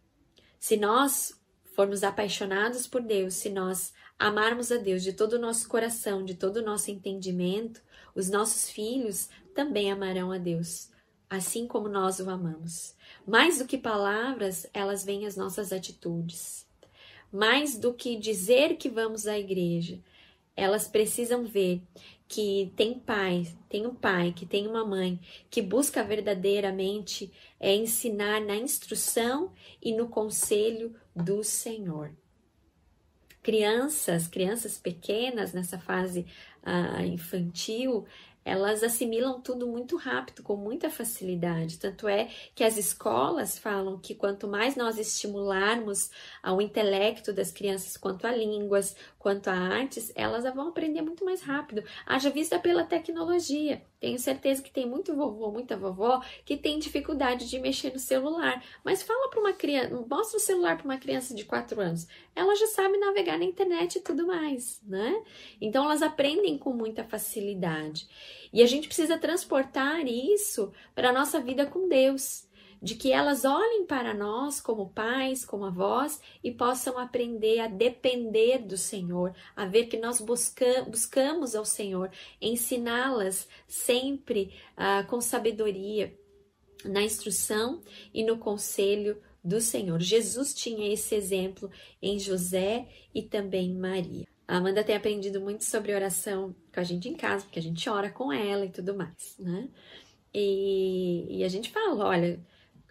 Se 0.60 0.78
nós 0.78 1.40
formos 1.76 2.04
apaixonados 2.04 2.88
por 2.88 3.02
Deus, 3.02 3.36
se 3.36 3.50
nós 3.50 3.94
amarmos 4.18 4.72
a 4.72 4.78
Deus 4.78 5.04
de 5.04 5.14
todo 5.14 5.34
o 5.34 5.40
nosso 5.40 5.68
coração, 5.68 6.24
de 6.24 6.36
todo 6.36 6.58
o 6.58 6.66
nosso 6.66 6.90
entendimento, 6.90 7.82
os 8.14 8.30
nossos 8.30 8.70
filhos 8.70 9.30
também 9.54 9.92
amarão 9.92 10.32
a 10.32 10.38
Deus, 10.38 10.90
assim 11.30 11.68
como 11.68 11.90
nós 11.90 12.20
o 12.20 12.30
amamos. 12.30 12.96
Mais 13.28 13.60
do 13.60 13.66
que 13.66 13.78
palavras, 13.78 14.66
elas 14.74 15.04
vêm 15.04 15.26
as 15.26 15.36
nossas 15.36 15.74
atitudes 15.74 16.66
mais 17.36 17.78
do 17.78 17.94
que 17.94 18.16
dizer 18.16 18.78
que 18.78 18.90
vamos 18.90 19.28
à 19.28 19.38
igreja, 19.38 20.00
elas 20.56 20.88
precisam 20.88 21.44
ver 21.44 21.82
que 22.28 22.74
tem 22.76 22.98
pai, 22.98 23.48
tem 23.70 23.86
um 23.86 23.94
pai, 23.94 24.34
que 24.36 24.46
tem 24.46 24.68
uma 24.68 24.86
mãe 24.86 25.20
que 25.50 25.62
busca 25.62 26.04
verdadeiramente 26.04 27.32
é 27.60 27.76
ensinar 27.76 28.42
na 28.42 28.56
instrução 28.56 29.54
e 29.82 29.94
no 29.94 30.10
conselho 30.10 30.96
do 31.16 31.44
Senhor. 31.44 32.12
Crianças, 33.44 34.28
crianças 34.28 34.78
pequenas 34.78 35.54
nessa 35.54 35.78
fase 35.78 36.26
uh, 36.64 37.02
infantil, 37.02 38.08
elas 38.46 38.84
assimilam 38.84 39.42
tudo 39.42 39.68
muito 39.68 39.98
rápido, 39.98 40.44
com 40.44 40.56
muita 40.56 40.88
facilidade. 40.88 41.80
Tanto 41.80 42.08
é 42.08 42.30
que 42.54 42.64
as 42.64 42.78
escolas 42.78 43.58
falam 43.58 43.98
que 43.98 44.14
quanto 44.14 44.48
mais 44.48 44.76
nós 44.76 45.00
estimularmos 45.00 46.12
ao 46.44 46.62
intelecto 46.62 47.34
das 47.34 47.52
crianças 47.52 47.98
quanto 47.98 48.28
a 48.28 48.32
línguas, 48.32 48.96
quanto 49.26 49.48
a 49.48 49.54
artes, 49.54 50.12
elas 50.14 50.44
vão 50.54 50.68
aprender 50.68 51.02
muito 51.02 51.26
mais 51.26 51.42
rápido. 51.42 51.84
Haja 52.06 52.30
vista 52.30 52.60
pela 52.60 52.84
tecnologia. 52.84 53.82
Tenho 54.00 54.20
certeza 54.20 54.62
que 54.62 54.70
tem 54.70 54.88
muito 54.88 55.16
vovô, 55.16 55.50
muita 55.50 55.76
vovó 55.76 56.22
que 56.46 56.56
tem 56.56 56.78
dificuldade 56.78 57.50
de 57.50 57.58
mexer 57.58 57.92
no 57.92 57.98
celular. 57.98 58.64
Mas 58.84 59.02
fala 59.02 59.28
para 59.32 59.40
uma 59.40 59.52
criança, 59.52 60.06
mostra 60.08 60.38
o 60.38 60.40
celular 60.40 60.78
para 60.78 60.86
uma 60.86 61.00
criança 61.00 61.34
de 61.34 61.44
4 61.44 61.82
anos. 61.82 62.08
Ela 62.36 62.56
já 62.56 62.68
sabe 62.68 63.00
navegar 63.00 63.40
na 63.40 63.46
internet 63.46 63.96
e 63.96 64.02
tudo 64.02 64.28
mais, 64.28 64.80
né? 64.86 65.20
Então 65.60 65.86
elas 65.86 66.04
aprendem 66.04 66.56
com 66.60 66.72
muita 66.72 67.04
facilidade. 67.04 68.08
E 68.54 68.62
a 68.62 68.68
gente 68.68 68.88
precisa 68.88 69.18
transportar 69.18 70.06
isso 70.06 70.72
para 70.94 71.10
a 71.10 71.14
nossa 71.14 71.40
vida 71.40 71.66
com 71.66 71.90
Deus 71.90 72.45
de 72.82 72.96
que 72.96 73.12
elas 73.12 73.46
olhem 73.46 73.86
para 73.86 74.14
nós 74.14 74.62
como 74.62 74.90
pais, 74.90 75.46
como 75.46 75.66
avós 75.66 76.20
e 76.44 76.52
possam 76.52 76.98
aprender 76.98 77.60
a 77.60 77.68
depender 77.68 78.60
do 78.60 78.78
Senhor, 78.78 79.34
a 79.56 79.66
ver 79.66 79.86
que 79.86 79.98
nós 79.98 80.22
busca, 80.22 80.84
buscamos 80.84 81.56
ao 81.56 81.66
Senhor, 81.66 82.12
ensiná-las 82.42 83.48
sempre 83.68 84.54
uh, 84.74 85.08
com 85.08 85.20
sabedoria, 85.20 86.18
na 86.84 87.02
instrução 87.02 87.82
e 88.14 88.24
no 88.24 88.38
conselho 88.38 89.22
do 89.44 89.62
Senhor. 89.62 90.02
Jesus 90.02 90.54
tinha 90.54 90.92
esse 90.92 91.16
exemplo 91.16 91.70
em 92.02 92.18
José 92.20 92.88
e 93.14 93.22
também 93.22 93.72
em 93.72 93.78
Maria. 93.78 94.28
A 94.48 94.58
Amanda 94.58 94.84
tem 94.84 94.96
aprendido 94.96 95.42
muito 95.42 95.64
sobre 95.64 95.94
oração 95.94 96.56
com 96.74 96.80
a 96.80 96.84
gente 96.84 97.10
em 97.10 97.16
casa, 97.16 97.44
porque 97.46 97.60
a 97.60 97.62
gente 97.62 97.90
ora 97.90 98.12
com 98.12 98.32
ela 98.32 98.66
e 98.66 98.72
tudo 98.72 98.96
mais, 98.96 99.36
né? 99.40 99.70
E, 100.34 101.40
e 101.40 101.44
a 101.44 101.48
gente 101.48 101.72
fala, 101.72 102.06
olha, 102.06 102.40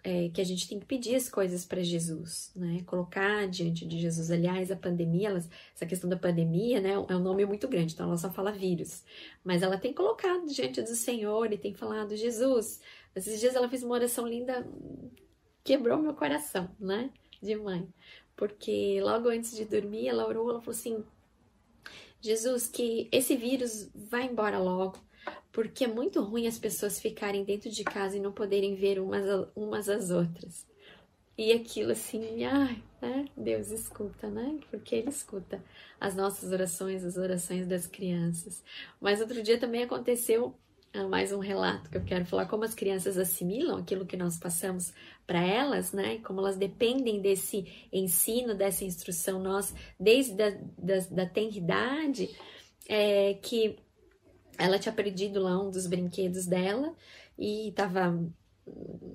é, 0.05 0.29
que 0.29 0.39
a 0.39 0.43
gente 0.43 0.69
tem 0.69 0.79
que 0.79 0.85
pedir 0.85 1.15
as 1.15 1.27
coisas 1.27 1.65
para 1.65 1.81
Jesus, 1.81 2.51
né? 2.55 2.83
Colocar 2.85 3.47
diante 3.47 3.87
de 3.87 3.99
Jesus. 3.99 4.29
Aliás, 4.29 4.69
a 4.69 4.75
pandemia, 4.75 5.29
essa 5.31 5.85
questão 5.87 6.07
da 6.07 6.15
pandemia, 6.15 6.79
né? 6.79 6.91
É 6.91 7.15
um 7.15 7.23
nome 7.23 7.43
muito 7.43 7.67
grande, 7.67 7.95
então 7.95 8.05
ela 8.05 8.17
só 8.17 8.31
fala 8.31 8.51
vírus. 8.51 9.03
Mas 9.43 9.63
ela 9.63 9.79
tem 9.79 9.91
colocado 9.91 10.45
diante 10.45 10.79
do 10.79 10.95
Senhor 10.95 11.51
e 11.51 11.57
tem 11.57 11.73
falado, 11.73 12.15
Jesus. 12.15 12.79
Esses 13.15 13.39
dias 13.39 13.55
ela 13.55 13.67
fez 13.67 13.81
uma 13.81 13.95
oração 13.95 14.27
linda, 14.27 14.63
quebrou 15.63 15.97
meu 15.97 16.13
coração, 16.13 16.69
né? 16.79 17.09
De 17.41 17.55
mãe. 17.55 17.91
Porque 18.35 19.01
logo 19.01 19.29
antes 19.29 19.55
de 19.55 19.65
dormir, 19.65 20.07
ela 20.07 20.27
orou, 20.27 20.51
ela 20.51 20.61
falou 20.61 20.77
assim: 20.77 21.03
Jesus, 22.21 22.67
que 22.67 23.09
esse 23.11 23.35
vírus 23.35 23.89
vá 23.95 24.21
embora 24.21 24.59
logo 24.59 24.99
porque 25.55 25.85
é 25.85 25.87
muito 25.87 26.21
ruim 26.21 26.47
as 26.47 26.59
pessoas 26.59 26.99
ficarem 26.99 27.45
dentro 27.45 27.69
de 27.69 27.81
casa 27.85 28.17
e 28.17 28.19
não 28.19 28.33
poderem 28.33 28.75
ver 28.75 28.99
umas, 28.99 29.23
umas 29.55 29.87
às 29.87 30.11
outras. 30.11 30.67
E 31.37 31.53
aquilo 31.53 31.93
assim, 31.93 32.43
ai, 32.43 32.83
né? 33.01 33.25
Deus 33.37 33.71
escuta, 33.71 34.29
né? 34.29 34.59
Porque 34.69 34.95
Ele 34.95 35.09
escuta 35.09 35.63
as 35.97 36.13
nossas 36.13 36.51
orações, 36.51 37.05
as 37.05 37.15
orações 37.15 37.65
das 37.65 37.87
crianças. 37.87 38.61
Mas 38.99 39.21
outro 39.21 39.41
dia 39.41 39.57
também 39.57 39.83
aconteceu 39.83 40.53
ah, 40.93 41.07
mais 41.07 41.31
um 41.31 41.39
relato 41.39 41.89
que 41.89 41.95
eu 41.95 42.03
quero 42.03 42.25
falar, 42.25 42.47
como 42.47 42.65
as 42.65 42.75
crianças 42.75 43.17
assimilam 43.17 43.77
aquilo 43.77 44.05
que 44.05 44.17
nós 44.17 44.37
passamos 44.37 44.93
para 45.25 45.41
elas, 45.41 45.93
né? 45.93 46.17
Como 46.17 46.41
elas 46.41 46.57
dependem 46.57 47.21
desse 47.21 47.87
ensino, 47.93 48.53
dessa 48.53 48.83
instrução 48.83 49.41
nós, 49.41 49.73
desde 49.97 50.41
a 50.43 50.49
da, 50.77 50.99
da 51.11 51.25
tenridade, 51.25 52.29
é, 52.89 53.35
que 53.35 53.77
ela 54.57 54.79
tinha 54.79 54.93
perdido 54.93 55.41
lá 55.41 55.59
um 55.61 55.69
dos 55.69 55.87
brinquedos 55.87 56.45
dela 56.45 56.93
e 57.37 57.71
tava 57.75 58.17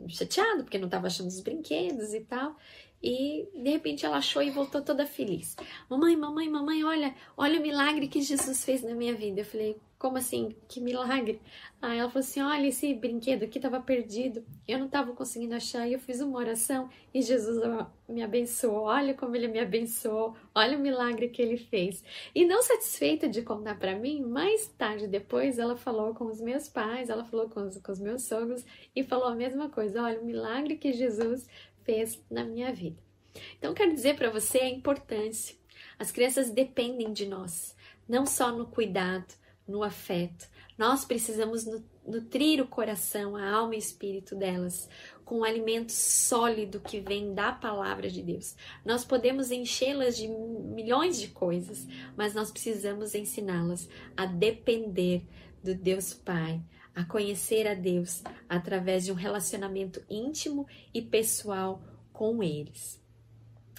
chateado 0.08 0.62
porque 0.62 0.78
não 0.78 0.88
tava 0.88 1.06
achando 1.06 1.28
os 1.28 1.40
brinquedos 1.40 2.14
e 2.14 2.20
tal. 2.20 2.56
E 3.02 3.48
de 3.54 3.70
repente 3.70 4.04
ela 4.04 4.18
achou 4.18 4.42
e 4.42 4.50
voltou 4.50 4.82
toda 4.82 5.06
feliz. 5.06 5.56
Mamãe, 5.88 6.16
mamãe, 6.16 6.48
mamãe, 6.48 6.84
olha, 6.84 7.14
olha 7.36 7.58
o 7.58 7.62
milagre 7.62 8.08
que 8.08 8.20
Jesus 8.20 8.64
fez 8.64 8.82
na 8.82 8.94
minha 8.94 9.14
vida. 9.14 9.40
Eu 9.40 9.44
falei, 9.44 9.76
como 10.00 10.16
assim? 10.16 10.56
Que 10.66 10.80
milagre? 10.80 11.42
Aí 11.80 11.98
ela 11.98 12.08
falou 12.08 12.26
assim: 12.26 12.40
olha, 12.40 12.66
esse 12.66 12.94
brinquedo 12.94 13.42
aqui 13.42 13.58
estava 13.58 13.78
perdido, 13.80 14.42
eu 14.66 14.78
não 14.78 14.86
estava 14.86 15.12
conseguindo 15.12 15.54
achar, 15.54 15.86
e 15.86 15.92
eu 15.92 15.98
fiz 15.98 16.22
uma 16.22 16.38
oração 16.38 16.88
e 17.12 17.20
Jesus 17.20 17.58
me 18.08 18.22
abençoou. 18.22 18.84
Olha 18.84 19.12
como 19.12 19.36
ele 19.36 19.46
me 19.46 19.60
abençoou, 19.60 20.34
olha 20.54 20.78
o 20.78 20.80
milagre 20.80 21.28
que 21.28 21.42
ele 21.42 21.58
fez. 21.58 22.02
E 22.34 22.46
não 22.46 22.62
satisfeita 22.62 23.28
de 23.28 23.42
contar 23.42 23.78
para 23.78 23.94
mim, 23.94 24.22
mais 24.22 24.68
tarde 24.68 25.06
depois 25.06 25.58
ela 25.58 25.76
falou 25.76 26.14
com 26.14 26.24
os 26.24 26.40
meus 26.40 26.66
pais, 26.66 27.10
ela 27.10 27.26
falou 27.26 27.50
com 27.50 27.60
os, 27.60 27.76
com 27.76 27.92
os 27.92 28.00
meus 28.00 28.22
sogros 28.22 28.64
e 28.96 29.04
falou 29.04 29.26
a 29.26 29.36
mesma 29.36 29.68
coisa: 29.68 30.02
olha, 30.02 30.18
o 30.18 30.24
milagre 30.24 30.78
que 30.78 30.94
Jesus 30.94 31.46
fez 31.84 32.18
na 32.30 32.42
minha 32.42 32.72
vida. 32.72 32.96
Então, 33.58 33.74
quero 33.74 33.92
dizer 33.92 34.16
para 34.16 34.30
você 34.30 34.60
a 34.60 34.70
importância. 34.70 35.54
As 35.98 36.10
crianças 36.10 36.50
dependem 36.50 37.12
de 37.12 37.26
nós, 37.26 37.76
não 38.08 38.24
só 38.24 38.50
no 38.50 38.66
cuidado, 38.66 39.38
no 39.70 39.82
afeto. 39.82 40.48
Nós 40.76 41.04
precisamos 41.04 41.64
nutrir 42.06 42.60
o 42.60 42.66
coração, 42.66 43.36
a 43.36 43.48
alma 43.48 43.74
e 43.74 43.78
o 43.78 43.78
espírito 43.78 44.34
delas 44.34 44.88
com 45.24 45.38
um 45.38 45.44
alimento 45.44 45.92
sólido 45.92 46.80
que 46.80 46.98
vem 46.98 47.32
da 47.32 47.52
palavra 47.52 48.10
de 48.10 48.20
Deus. 48.20 48.56
Nós 48.84 49.04
podemos 49.04 49.52
enchê-las 49.52 50.16
de 50.16 50.26
milhões 50.26 51.20
de 51.20 51.28
coisas, 51.28 51.86
mas 52.16 52.34
nós 52.34 52.50
precisamos 52.50 53.14
ensiná-las 53.14 53.88
a 54.16 54.26
depender 54.26 55.22
do 55.62 55.72
Deus 55.72 56.12
Pai, 56.12 56.60
a 56.92 57.04
conhecer 57.04 57.68
a 57.68 57.74
Deus 57.74 58.24
através 58.48 59.04
de 59.04 59.12
um 59.12 59.14
relacionamento 59.14 60.02
íntimo 60.10 60.66
e 60.92 61.00
pessoal 61.00 61.80
com 62.12 62.42
eles. 62.42 62.99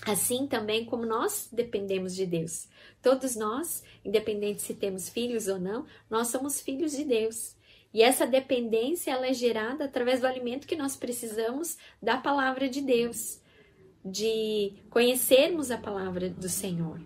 Assim 0.06 0.48
também 0.48 0.86
como 0.86 1.06
nós 1.06 1.48
dependemos 1.52 2.16
de 2.16 2.26
Deus. 2.26 2.68
Todos 3.02 3.36
nós, 3.36 3.84
independente 4.04 4.62
se 4.62 4.74
temos 4.74 5.10
filhos 5.10 5.48
ou 5.48 5.60
não, 5.60 5.86
nós 6.10 6.28
somos 6.28 6.60
filhos 6.60 6.92
de 6.94 7.04
Deus. 7.04 7.56
E 7.94 8.02
essa 8.02 8.26
dependência 8.26 9.12
ela 9.12 9.28
é 9.28 9.34
gerada 9.34 9.86
através 9.86 10.22
do 10.22 10.28
alimento 10.28 10.68
que 10.68 10.76
nós 10.76 10.96
precisamos 10.96 11.78
da 12.02 12.18
palavra 12.18 12.70
de 12.70 12.82
Deus, 12.82 13.40
de 14.04 14.74
conhecermos 14.90 15.70
a 15.70 15.78
palavra 15.78 16.30
do 16.30 16.50
Senhor. 16.50 17.00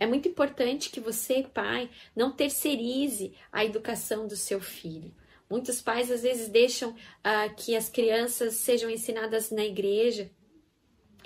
É 0.00 0.06
muito 0.06 0.28
importante 0.28 0.90
que 0.90 1.00
você, 1.00 1.42
pai, 1.42 1.88
não 2.14 2.30
terceirize 2.30 3.32
a 3.50 3.64
educação 3.64 4.26
do 4.26 4.36
seu 4.36 4.60
filho. 4.60 5.12
Muitos 5.50 5.80
pais 5.80 6.10
às 6.10 6.22
vezes 6.22 6.48
deixam 6.48 6.90
uh, 6.90 7.54
que 7.56 7.74
as 7.74 7.88
crianças 7.88 8.54
sejam 8.54 8.90
ensinadas 8.90 9.50
na 9.50 9.64
igreja, 9.64 10.30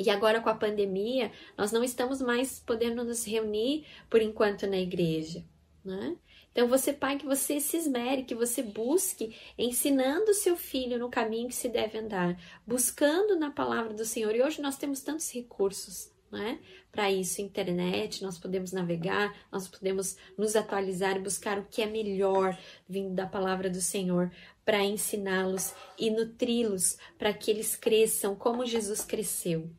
e 0.02 0.10
agora 0.10 0.40
com 0.40 0.48
a 0.48 0.54
pandemia, 0.54 1.30
nós 1.56 1.72
não 1.72 1.82
estamos 1.82 2.20
mais 2.20 2.60
podendo 2.60 3.04
nos 3.04 3.24
reunir 3.24 3.86
por 4.10 4.20
enquanto 4.20 4.66
na 4.66 4.78
igreja, 4.78 5.44
né? 5.84 6.16
Então 6.52 6.68
você 6.68 6.92
pai 6.92 7.16
que 7.16 7.24
você 7.24 7.58
se 7.58 7.78
esmere, 7.78 8.24
que 8.24 8.34
você 8.34 8.62
busque 8.62 9.34
ensinando 9.56 10.34
seu 10.34 10.54
filho 10.54 10.98
no 10.98 11.08
caminho 11.08 11.48
que 11.48 11.54
se 11.54 11.68
deve 11.68 11.98
andar, 11.98 12.38
buscando 12.66 13.36
na 13.36 13.50
palavra 13.50 13.94
do 13.94 14.04
Senhor. 14.04 14.34
E 14.36 14.42
hoje 14.42 14.60
nós 14.60 14.76
temos 14.76 15.00
tantos 15.00 15.32
recursos, 15.32 16.12
né? 16.30 16.58
Para 16.90 17.10
isso, 17.10 17.40
internet, 17.40 18.22
nós 18.22 18.38
podemos 18.38 18.70
navegar, 18.70 19.34
nós 19.50 19.66
podemos 19.66 20.14
nos 20.36 20.54
atualizar 20.54 21.16
e 21.16 21.20
buscar 21.20 21.58
o 21.58 21.64
que 21.64 21.80
é 21.80 21.86
melhor 21.86 22.58
vindo 22.86 23.14
da 23.14 23.26
palavra 23.26 23.70
do 23.70 23.80
Senhor 23.80 24.30
para 24.62 24.84
ensiná-los 24.84 25.74
e 25.98 26.10
nutri-los 26.10 26.98
para 27.18 27.32
que 27.32 27.50
eles 27.50 27.74
cresçam 27.74 28.36
como 28.36 28.66
Jesus 28.66 29.02
cresceu. 29.06 29.70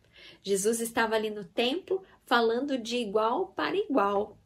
Jesus 0.44 0.82
estava 0.82 1.16
ali 1.16 1.30
no 1.30 1.46
templo 1.46 2.04
falando 2.26 2.78
de 2.78 2.98
igual 2.98 3.48
para 3.48 3.78
igual. 3.78 4.38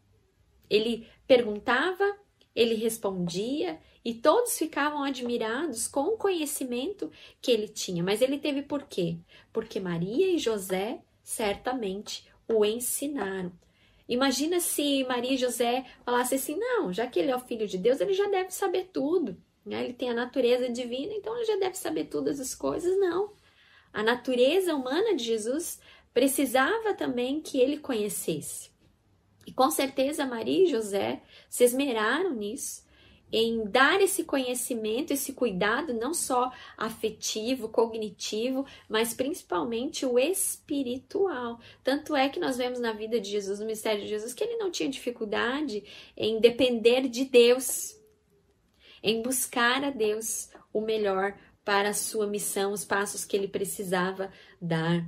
Ele 0.69 1.07
perguntava, 1.27 2.17
ele 2.55 2.75
respondia 2.75 3.79
e 4.05 4.13
todos 4.13 4.57
ficavam 4.57 5.03
admirados 5.03 5.87
com 5.87 6.01
o 6.01 6.17
conhecimento 6.17 7.11
que 7.41 7.51
ele 7.51 7.67
tinha. 7.67 8.03
Mas 8.03 8.21
ele 8.21 8.37
teve 8.37 8.61
por 8.61 8.83
quê? 8.83 9.17
Porque 9.51 9.79
Maria 9.79 10.31
e 10.31 10.37
José 10.37 11.01
certamente 11.23 12.25
o 12.47 12.63
ensinaram. 12.63 13.51
Imagina 14.07 14.59
se 14.59 15.03
Maria 15.03 15.33
e 15.33 15.37
José 15.37 15.85
falassem 16.05 16.37
assim: 16.37 16.57
não, 16.57 16.93
já 16.93 17.05
que 17.05 17.19
ele 17.19 17.31
é 17.31 17.35
o 17.35 17.39
filho 17.39 17.67
de 17.67 17.77
Deus, 17.77 17.99
ele 17.99 18.13
já 18.13 18.29
deve 18.29 18.51
saber 18.51 18.89
tudo. 18.93 19.35
Né? 19.65 19.83
Ele 19.83 19.93
tem 19.93 20.09
a 20.09 20.13
natureza 20.13 20.69
divina, 20.69 21.13
então 21.13 21.35
ele 21.35 21.45
já 21.45 21.57
deve 21.57 21.77
saber 21.77 22.05
todas 22.05 22.39
as 22.39 22.55
coisas. 22.55 22.97
Não. 22.97 23.33
A 23.97 24.03
natureza 24.03 24.75
humana 24.75 25.15
de 25.15 25.23
Jesus 25.23 25.79
precisava 26.13 26.93
também 26.93 27.41
que 27.41 27.59
ele 27.59 27.79
conhecesse. 27.79 28.69
E 29.43 29.51
com 29.51 29.71
certeza 29.71 30.23
Maria 30.23 30.65
e 30.65 30.69
José 30.69 31.23
se 31.49 31.63
esmeraram 31.63 32.31
nisso, 32.35 32.85
em 33.31 33.65
dar 33.65 33.99
esse 33.99 34.23
conhecimento, 34.23 35.13
esse 35.13 35.33
cuidado, 35.33 35.95
não 35.95 36.13
só 36.13 36.51
afetivo, 36.77 37.69
cognitivo, 37.69 38.67
mas 38.87 39.15
principalmente 39.15 40.05
o 40.05 40.19
espiritual. 40.19 41.59
Tanto 41.83 42.15
é 42.15 42.29
que 42.29 42.39
nós 42.39 42.55
vemos 42.55 42.79
na 42.79 42.93
vida 42.93 43.19
de 43.19 43.31
Jesus, 43.31 43.59
no 43.59 43.65
mistério 43.65 44.03
de 44.03 44.09
Jesus, 44.09 44.31
que 44.31 44.43
ele 44.43 44.57
não 44.57 44.69
tinha 44.69 44.87
dificuldade 44.87 45.83
em 46.15 46.39
depender 46.39 47.07
de 47.07 47.25
Deus, 47.25 47.99
em 49.01 49.23
buscar 49.23 49.83
a 49.83 49.89
Deus 49.89 50.51
o 50.71 50.81
melhor 50.81 51.35
para 51.67 51.89
a 51.89 51.93
sua 51.93 52.25
missão, 52.25 52.71
os 52.71 52.85
passos 52.85 53.25
que 53.25 53.35
ele 53.35 53.49
precisava 53.49 54.31
dar. 54.61 55.05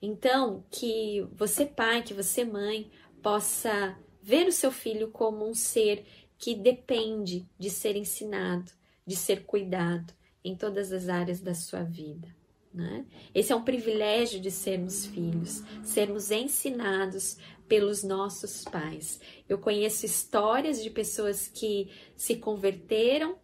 Então, 0.00 0.64
que 0.70 1.28
você, 1.30 1.66
pai, 1.66 2.02
que 2.02 2.14
você, 2.14 2.42
mãe, 2.42 2.90
possa 3.22 3.94
ver 4.22 4.48
o 4.48 4.52
seu 4.52 4.72
filho 4.72 5.10
como 5.10 5.46
um 5.46 5.52
ser 5.52 6.06
que 6.38 6.54
depende 6.54 7.46
de 7.58 7.68
ser 7.68 7.96
ensinado, 7.96 8.72
de 9.06 9.14
ser 9.14 9.44
cuidado 9.44 10.14
em 10.42 10.56
todas 10.56 10.90
as 10.90 11.06
áreas 11.06 11.42
da 11.42 11.54
sua 11.54 11.82
vida. 11.82 12.34
Né? 12.72 13.04
Esse 13.34 13.52
é 13.52 13.56
um 13.56 13.62
privilégio 13.62 14.40
de 14.40 14.50
sermos 14.50 15.04
filhos, 15.04 15.62
sermos 15.84 16.30
ensinados 16.30 17.36
pelos 17.68 18.02
nossos 18.02 18.64
pais. 18.64 19.20
Eu 19.46 19.58
conheço 19.58 20.06
histórias 20.06 20.82
de 20.82 20.88
pessoas 20.88 21.46
que 21.46 21.90
se 22.16 22.36
converteram 22.36 23.36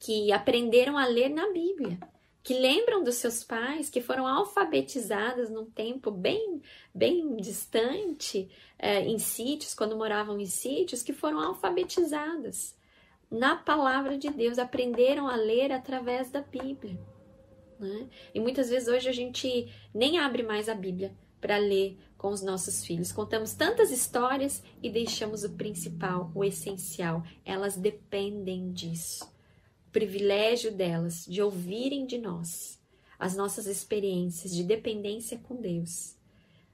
que 0.00 0.32
aprenderam 0.32 0.96
a 0.96 1.04
ler 1.04 1.28
na 1.28 1.52
Bíblia, 1.52 2.00
que 2.42 2.54
lembram 2.54 3.04
dos 3.04 3.16
seus 3.16 3.44
pais, 3.44 3.90
que 3.90 4.00
foram 4.00 4.26
alfabetizadas 4.26 5.50
num 5.50 5.66
tempo 5.66 6.10
bem, 6.10 6.62
bem 6.92 7.36
distante, 7.36 8.48
é, 8.78 9.02
em 9.02 9.18
sítios, 9.18 9.74
quando 9.74 9.94
moravam 9.96 10.40
em 10.40 10.46
sítios, 10.46 11.02
que 11.02 11.12
foram 11.12 11.38
alfabetizadas 11.38 12.74
na 13.30 13.54
palavra 13.54 14.16
de 14.16 14.30
Deus, 14.30 14.58
aprenderam 14.58 15.28
a 15.28 15.36
ler 15.36 15.70
através 15.70 16.30
da 16.30 16.40
Bíblia. 16.40 16.98
Né? 17.78 18.08
E 18.34 18.40
muitas 18.40 18.70
vezes 18.70 18.88
hoje 18.88 19.08
a 19.08 19.12
gente 19.12 19.70
nem 19.94 20.18
abre 20.18 20.42
mais 20.42 20.68
a 20.68 20.74
Bíblia 20.74 21.14
para 21.42 21.58
ler 21.58 21.98
com 22.16 22.28
os 22.28 22.42
nossos 22.42 22.84
filhos. 22.84 23.12
Contamos 23.12 23.52
tantas 23.52 23.90
histórias 23.90 24.62
e 24.82 24.90
deixamos 24.90 25.44
o 25.44 25.50
principal, 25.50 26.32
o 26.34 26.42
essencial. 26.42 27.22
Elas 27.44 27.76
dependem 27.76 28.72
disso 28.72 29.30
privilégio 29.92 30.72
delas 30.72 31.24
de 31.26 31.42
ouvirem 31.42 32.06
de 32.06 32.18
nós 32.18 32.80
as 33.18 33.36
nossas 33.36 33.66
experiências 33.66 34.50
de 34.50 34.64
dependência 34.64 35.36
com 35.38 35.60
Deus, 35.60 36.16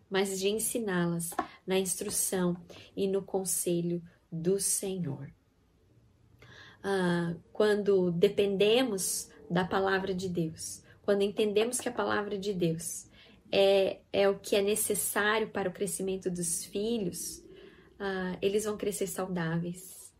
mas 0.08 0.38
de 0.38 0.48
ensiná-las 0.48 1.30
na 1.66 1.76
instrução 1.76 2.56
e 2.96 3.08
no 3.08 3.20
conselho 3.20 4.00
do 4.30 4.60
Senhor. 4.60 5.28
Ah, 6.84 7.34
quando 7.52 8.12
dependemos 8.12 9.28
da 9.50 9.64
palavra 9.64 10.14
de 10.14 10.28
Deus, 10.28 10.84
quando 11.02 11.22
entendemos 11.22 11.80
que 11.80 11.88
a 11.88 11.92
palavra 11.92 12.38
de 12.38 12.52
Deus 12.52 13.08
é, 13.50 13.98
é 14.12 14.28
o 14.28 14.38
que 14.38 14.54
é 14.54 14.62
necessário 14.62 15.48
para 15.48 15.68
o 15.68 15.72
crescimento 15.72 16.30
dos 16.30 16.64
filhos, 16.64 17.42
ah, 17.98 18.38
eles 18.40 18.64
vão 18.64 18.76
crescer 18.76 19.08
saudáveis, 19.08 20.14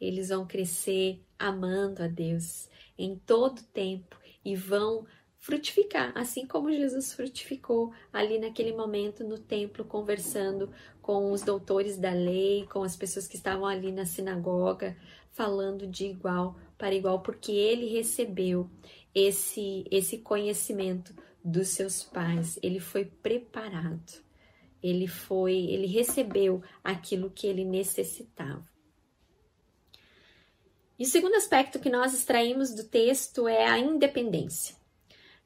eles 0.00 0.30
vão 0.30 0.44
crescer 0.44 1.22
amando 1.40 2.02
a 2.02 2.06
Deus 2.06 2.68
em 2.98 3.16
todo 3.16 3.62
tempo 3.72 4.16
e 4.44 4.54
vão 4.54 5.06
frutificar, 5.38 6.12
assim 6.14 6.46
como 6.46 6.70
Jesus 6.70 7.14
frutificou 7.14 7.92
ali 8.12 8.38
naquele 8.38 8.74
momento 8.74 9.24
no 9.24 9.38
templo, 9.38 9.86
conversando 9.86 10.70
com 11.00 11.32
os 11.32 11.40
doutores 11.40 11.96
da 11.96 12.12
lei, 12.12 12.66
com 12.70 12.82
as 12.82 12.94
pessoas 12.94 13.26
que 13.26 13.36
estavam 13.36 13.64
ali 13.64 13.90
na 13.90 14.04
sinagoga, 14.04 14.96
falando 15.32 15.86
de 15.86 16.04
igual 16.06 16.56
para 16.76 16.94
igual, 16.94 17.20
porque 17.20 17.52
ele 17.52 17.86
recebeu 17.86 18.70
esse, 19.14 19.84
esse 19.90 20.18
conhecimento 20.18 21.14
dos 21.42 21.68
seus 21.68 22.04
pais, 22.04 22.58
ele 22.62 22.78
foi 22.78 23.06
preparado, 23.06 24.22
ele 24.82 25.06
foi, 25.06 25.54
ele 25.54 25.86
recebeu 25.86 26.62
aquilo 26.84 27.30
que 27.30 27.46
ele 27.46 27.64
necessitava. 27.64 28.69
E 31.00 31.04
o 31.04 31.06
segundo 31.06 31.34
aspecto 31.34 31.78
que 31.78 31.88
nós 31.88 32.12
extraímos 32.12 32.74
do 32.74 32.84
texto 32.84 33.48
é 33.48 33.66
a 33.66 33.78
independência. 33.78 34.76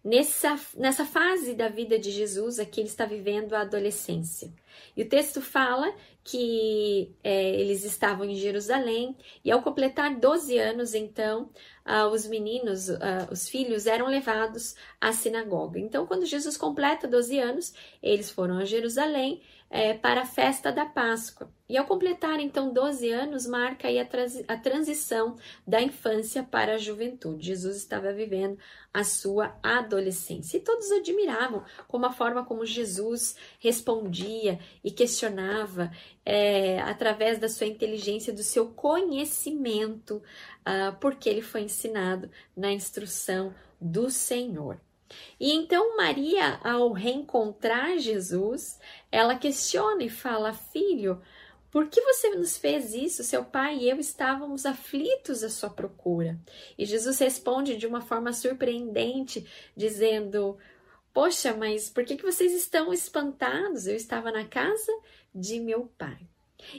Nessa, 0.02 0.58
nessa 0.76 1.04
fase 1.04 1.54
da 1.54 1.68
vida 1.68 1.96
de 1.96 2.10
Jesus, 2.10 2.58
aqui 2.58 2.80
ele 2.80 2.88
está 2.88 3.06
vivendo 3.06 3.54
a 3.54 3.60
adolescência. 3.60 4.52
E 4.96 5.02
o 5.02 5.08
texto 5.08 5.40
fala 5.40 5.94
que 6.24 7.14
é, 7.22 7.50
eles 7.60 7.84
estavam 7.84 8.26
em 8.26 8.34
Jerusalém 8.34 9.16
e 9.44 9.52
ao 9.52 9.62
completar 9.62 10.18
12 10.18 10.58
anos, 10.58 10.92
então, 10.92 11.48
ah, 11.84 12.08
os 12.08 12.26
meninos, 12.26 12.90
ah, 12.90 13.28
os 13.30 13.48
filhos, 13.48 13.86
eram 13.86 14.08
levados 14.08 14.74
à 15.00 15.12
sinagoga. 15.12 15.78
Então, 15.78 16.04
quando 16.04 16.26
Jesus 16.26 16.56
completa 16.56 17.06
12 17.06 17.38
anos, 17.38 17.72
eles 18.02 18.28
foram 18.28 18.58
a 18.58 18.64
Jerusalém 18.64 19.40
é, 19.74 19.92
para 19.92 20.20
a 20.20 20.24
festa 20.24 20.70
da 20.70 20.87
Páscoa. 20.87 21.50
E 21.68 21.76
ao 21.76 21.84
completar 21.84 22.38
então 22.38 22.72
12 22.72 23.10
anos, 23.10 23.44
marca 23.44 23.88
aí 23.88 23.98
a, 23.98 24.06
a 24.46 24.56
transição 24.56 25.34
da 25.66 25.82
infância 25.82 26.44
para 26.44 26.74
a 26.74 26.78
juventude. 26.78 27.48
Jesus 27.48 27.78
estava 27.78 28.12
vivendo 28.12 28.56
a 28.92 29.02
sua 29.02 29.58
adolescência. 29.60 30.58
E 30.58 30.60
todos 30.60 30.92
admiravam 30.92 31.64
como 31.88 32.06
a 32.06 32.12
forma 32.12 32.44
como 32.44 32.64
Jesus 32.64 33.34
respondia 33.58 34.60
e 34.84 34.92
questionava 34.92 35.90
é, 36.24 36.80
através 36.82 37.40
da 37.40 37.48
sua 37.48 37.66
inteligência, 37.66 38.32
do 38.32 38.44
seu 38.44 38.68
conhecimento, 38.68 40.22
uh, 40.60 40.96
porque 41.00 41.28
ele 41.28 41.42
foi 41.42 41.62
ensinado 41.62 42.30
na 42.56 42.70
instrução 42.70 43.52
do 43.80 44.08
Senhor. 44.08 44.78
E 45.38 45.53
então 45.53 45.96
Maria, 45.96 46.61
ao 46.62 46.92
reencontrar 46.92 47.98
Jesus, 47.98 48.79
ela 49.11 49.37
questiona 49.37 50.05
e 50.05 50.11
fala: 50.11 50.53
Filho, 50.53 51.20
por 51.70 51.88
que 51.88 52.00
você 52.00 52.31
nos 52.31 52.57
fez 52.57 52.94
isso? 52.94 53.24
Seu 53.24 53.44
pai 53.44 53.79
e 53.79 53.90
eu 53.90 53.98
estávamos 53.98 54.64
aflitos 54.64 55.42
à 55.42 55.48
sua 55.48 55.70
procura. 55.70 56.38
E 56.79 56.87
Jesus 56.87 57.18
responde 57.18 57.77
de 57.77 57.87
uma 57.87 58.00
forma 58.00 58.33
surpreendente, 58.33 59.44
dizendo: 59.77 60.57
Poxa, 61.12 61.55
mas 61.55 61.90
por 61.90 62.05
que, 62.05 62.16
que 62.16 62.24
vocês 62.24 62.53
estão 62.53 62.92
espantados? 62.92 63.87
Eu 63.87 63.96
estava 63.96 64.31
na 64.31 64.44
casa 64.44 64.92
de 65.35 65.61
meu 65.61 65.87
pai. 65.98 66.29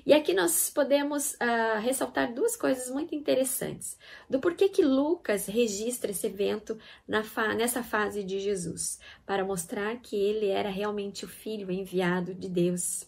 E 0.06 0.14
aqui 0.14 0.34
nós 0.34 0.70
podemos 0.70 1.34
uh, 1.34 1.80
ressaltar 1.82 2.34
duas 2.34 2.56
coisas 2.56 2.90
muito 2.90 3.14
interessantes 3.14 3.98
do 4.30 4.40
porquê 4.40 4.70
que 4.70 4.84
Lucas 4.84 5.46
registra 5.48 6.12
esse 6.12 6.28
evento 6.28 6.78
fa 7.24 7.54
nessa 7.54 7.84
fase 7.84 8.24
de 8.24 8.40
Jesus, 8.40 9.00
para 9.26 9.44
mostrar 9.46 9.98
que 9.98 10.16
ele 10.16 10.48
era 10.48 10.70
realmente 10.70 11.26
o 11.26 11.28
filho 11.28 11.72
enviado 11.72 12.34
de 12.34 12.50
Deus. 12.50 13.08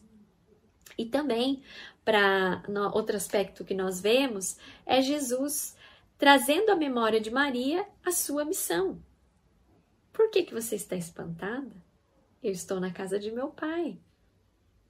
E 0.98 1.06
também, 1.06 1.62
para 2.04 2.64
outro 2.94 3.16
aspecto 3.16 3.64
que 3.64 3.74
nós 3.74 4.02
vemos, 4.02 4.58
é 4.86 5.02
Jesus 5.02 5.76
trazendo 6.18 6.72
à 6.72 6.76
memória 6.76 7.22
de 7.22 7.30
Maria 7.30 7.86
a 8.04 8.12
sua 8.12 8.44
missão. 8.44 9.00
Por 10.12 10.32
que, 10.32 10.44
que 10.44 10.54
você 10.54 10.76
está 10.76 10.96
espantada? 10.96 11.72
Eu 12.42 12.52
estou 12.52 12.80
na 12.80 12.92
casa 12.92 13.20
de 13.20 13.30
meu 13.30 13.50
pai. 13.50 14.00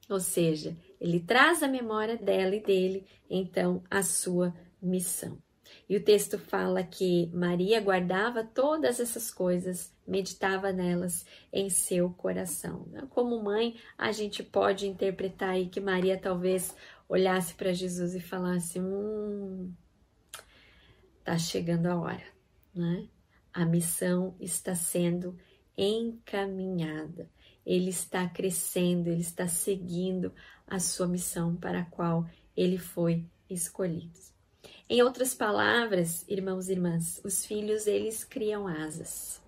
Ou 0.09 0.19
seja, 0.19 0.77
ele 0.99 1.19
traz 1.19 1.61
a 1.61 1.67
memória 1.67 2.17
dela 2.17 2.55
e 2.55 2.63
dele, 2.63 3.05
então, 3.29 3.83
a 3.89 4.01
sua 4.01 4.53
missão. 4.81 5.37
E 5.89 5.97
o 5.97 6.03
texto 6.03 6.37
fala 6.37 6.83
que 6.83 7.29
Maria 7.33 7.81
guardava 7.81 8.43
todas 8.43 8.99
essas 8.99 9.31
coisas, 9.31 9.93
meditava 10.07 10.71
nelas 10.71 11.25
em 11.51 11.69
seu 11.69 12.09
coração. 12.09 12.87
Como 13.09 13.43
mãe, 13.43 13.75
a 13.97 14.11
gente 14.11 14.43
pode 14.43 14.87
interpretar 14.87 15.51
aí 15.51 15.67
que 15.67 15.81
Maria 15.81 16.17
talvez 16.17 16.75
olhasse 17.07 17.53
para 17.53 17.73
Jesus 17.73 18.15
e 18.15 18.21
falasse: 18.21 18.79
Hum, 18.79 19.73
tá 21.23 21.37
chegando 21.37 21.87
a 21.87 21.99
hora, 21.99 22.23
né? 22.73 23.07
A 23.53 23.65
missão 23.65 24.35
está 24.39 24.75
sendo 24.75 25.37
encaminhada 25.77 27.29
ele 27.67 27.89
está 27.89 28.25
crescendo, 28.29 29.09
ele 29.09 29.19
está 29.19 29.45
seguindo 29.45 30.33
a 30.65 30.79
sua 30.79 31.05
missão 31.05 31.53
para 31.53 31.81
a 31.81 31.85
qual 31.85 32.25
ele 32.55 32.77
foi 32.77 33.25
escolhido. 33.49 34.17
Em 34.89 35.01
outras 35.01 35.35
palavras, 35.35 36.23
irmãos 36.29 36.69
e 36.69 36.71
irmãs, 36.71 37.19
os 37.25 37.45
filhos 37.45 37.85
eles 37.85 38.23
criam 38.23 38.69
asas. 38.69 39.41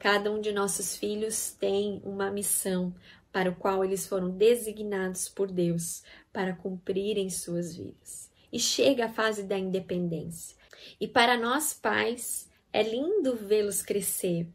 Cada 0.00 0.32
um 0.32 0.40
de 0.40 0.50
nossos 0.50 0.96
filhos 0.96 1.52
tem 1.52 2.02
uma 2.04 2.28
missão 2.28 2.92
para 3.30 3.50
o 3.50 3.54
qual 3.54 3.84
eles 3.84 4.04
foram 4.04 4.30
designados 4.30 5.28
por 5.28 5.48
Deus 5.48 6.02
para 6.32 6.56
cumprirem 6.56 7.30
suas 7.30 7.76
vidas. 7.76 8.32
E 8.52 8.58
chega 8.58 9.06
a 9.06 9.12
fase 9.12 9.44
da 9.44 9.56
independência. 9.56 10.56
E 11.00 11.06
para 11.06 11.36
nós 11.36 11.72
pais, 11.72 12.50
é 12.72 12.82
lindo 12.82 13.36
vê-los 13.36 13.80
crescer, 13.80 14.48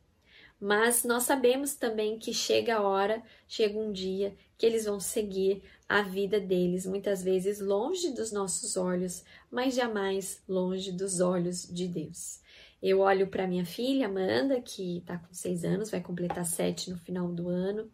mas 0.60 1.04
nós 1.04 1.24
sabemos 1.24 1.76
também 1.76 2.18
que 2.18 2.34
chega 2.34 2.76
a 2.76 2.82
hora, 2.82 3.24
chega 3.48 3.78
um 3.78 3.92
dia 3.92 4.36
que 4.58 4.66
eles 4.66 4.86
vão 4.86 5.00
seguir 5.00 5.64
a 5.88 6.02
vida 6.02 6.40
deles, 6.40 6.86
muitas 6.86 7.24
vezes 7.24 7.60
longe 7.60 8.12
dos 8.12 8.32
nossos 8.32 8.76
olhos, 8.76 9.24
mas 9.50 9.74
jamais 9.74 10.42
longe 10.48 10.92
dos 10.92 11.20
olhos 11.20 11.68
de 11.68 11.88
Deus. 11.88 12.42
Eu 12.82 13.00
olho 13.00 13.28
para 13.28 13.48
minha 13.48 13.66
filha 13.66 14.08
Amanda, 14.08 14.62
que 14.62 15.00
está 15.00 15.18
com 15.18 15.34
seis 15.34 15.64
anos, 15.64 15.90
vai 15.90 16.02
completar 16.02 16.46
sete 16.46 16.90
no 16.90 16.98
final 16.98 17.28
do 17.30 17.50
ano, 17.50 17.90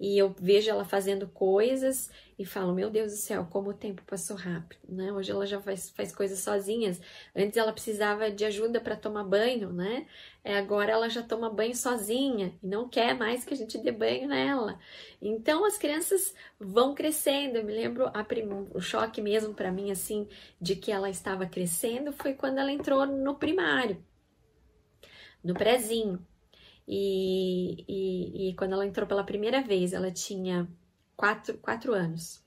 e 0.00 0.16
eu 0.16 0.34
vejo 0.38 0.70
ela 0.70 0.84
fazendo 0.84 1.26
coisas 1.26 2.08
e 2.38 2.44
falo, 2.44 2.72
meu 2.72 2.88
Deus 2.88 3.10
do 3.10 3.18
céu, 3.18 3.48
como 3.50 3.70
o 3.70 3.74
tempo 3.74 4.00
passou 4.06 4.36
rápido, 4.36 4.80
né? 4.88 5.12
Hoje 5.12 5.32
ela 5.32 5.44
já 5.44 5.60
faz, 5.60 5.90
faz 5.90 6.14
coisas 6.14 6.38
sozinhas. 6.38 7.00
Antes 7.34 7.56
ela 7.56 7.72
precisava 7.72 8.30
de 8.30 8.44
ajuda 8.44 8.80
para 8.80 8.94
tomar 8.94 9.24
banho, 9.24 9.72
né? 9.72 10.06
É, 10.44 10.56
agora 10.56 10.92
ela 10.92 11.08
já 11.08 11.20
toma 11.20 11.50
banho 11.50 11.74
sozinha 11.74 12.54
e 12.62 12.66
não 12.66 12.88
quer 12.88 13.12
mais 13.14 13.44
que 13.44 13.52
a 13.52 13.56
gente 13.56 13.76
dê 13.76 13.90
banho 13.90 14.28
nela. 14.28 14.78
Então 15.20 15.64
as 15.64 15.76
crianças 15.76 16.32
vão 16.60 16.94
crescendo. 16.94 17.56
Eu 17.56 17.64
me 17.64 17.72
lembro 17.72 18.08
prim... 18.28 18.48
o 18.72 18.80
choque 18.80 19.20
mesmo 19.20 19.52
para 19.52 19.72
mim 19.72 19.90
assim 19.90 20.28
de 20.60 20.76
que 20.76 20.92
ela 20.92 21.10
estava 21.10 21.44
crescendo 21.44 22.12
foi 22.12 22.34
quando 22.34 22.58
ela 22.58 22.70
entrou 22.70 23.04
no 23.04 23.34
primário, 23.34 24.00
no 25.42 25.54
prezinho. 25.54 26.24
E, 26.90 27.84
e, 27.86 28.48
e, 28.48 28.54
quando 28.54 28.72
ela 28.72 28.86
entrou 28.86 29.06
pela 29.06 29.22
primeira 29.22 29.60
vez, 29.60 29.92
ela 29.92 30.10
tinha 30.10 30.66
quatro, 31.14 31.58
quatro 31.58 31.92
anos. 31.92 32.42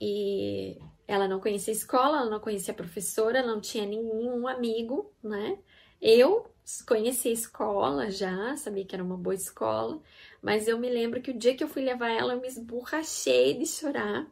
E 0.00 0.76
ela 1.06 1.28
não 1.28 1.38
conhecia 1.38 1.72
a 1.72 1.76
escola, 1.76 2.18
ela 2.18 2.30
não 2.30 2.40
conhecia 2.40 2.74
a 2.74 2.76
professora, 2.76 3.38
ela 3.38 3.54
não 3.54 3.60
tinha 3.60 3.86
nenhum 3.86 4.48
amigo, 4.48 5.12
né? 5.22 5.58
Eu 6.02 6.50
conhecia 6.86 7.30
a 7.30 7.34
escola 7.34 8.10
já, 8.10 8.56
sabia 8.56 8.84
que 8.84 8.96
era 8.96 9.04
uma 9.04 9.16
boa 9.16 9.34
escola, 9.34 10.02
mas 10.42 10.66
eu 10.66 10.76
me 10.76 10.90
lembro 10.90 11.22
que 11.22 11.30
o 11.30 11.38
dia 11.38 11.56
que 11.56 11.62
eu 11.62 11.68
fui 11.68 11.82
levar 11.82 12.10
ela, 12.10 12.34
eu 12.34 12.40
me 12.40 12.48
esborrachei 12.48 13.56
de 13.56 13.66
chorar. 13.66 14.26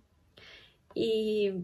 E, 0.96 1.54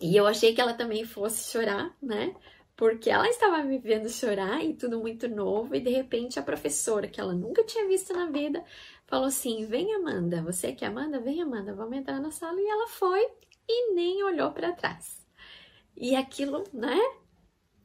e 0.00 0.16
eu 0.16 0.26
achei 0.26 0.54
que 0.54 0.60
ela 0.60 0.74
também 0.74 1.04
fosse 1.04 1.50
chorar, 1.50 1.96
né? 2.00 2.34
Porque 2.76 3.08
ela 3.08 3.26
estava 3.28 3.62
me 3.62 3.78
vendo 3.78 4.08
chorar 4.10 4.62
e 4.62 4.74
tudo 4.74 5.00
muito 5.00 5.26
novo, 5.28 5.74
e 5.74 5.80
de 5.80 5.90
repente 5.90 6.38
a 6.38 6.42
professora, 6.42 7.08
que 7.08 7.18
ela 7.18 7.32
nunca 7.32 7.64
tinha 7.64 7.86
visto 7.88 8.12
na 8.12 8.26
vida, 8.26 8.62
falou 9.06 9.26
assim: 9.26 9.64
Vem, 9.64 9.94
Amanda, 9.94 10.42
você 10.42 10.72
que 10.72 10.84
é 10.84 10.88
Amanda? 10.88 11.18
Vem, 11.18 11.40
Amanda, 11.40 11.74
vamos 11.74 11.96
entrar 11.96 12.20
na 12.20 12.30
sala. 12.30 12.60
E 12.60 12.68
ela 12.68 12.86
foi 12.88 13.26
e 13.66 13.94
nem 13.94 14.22
olhou 14.22 14.52
para 14.52 14.72
trás. 14.72 15.26
E 15.96 16.14
aquilo, 16.14 16.64
né? 16.72 16.98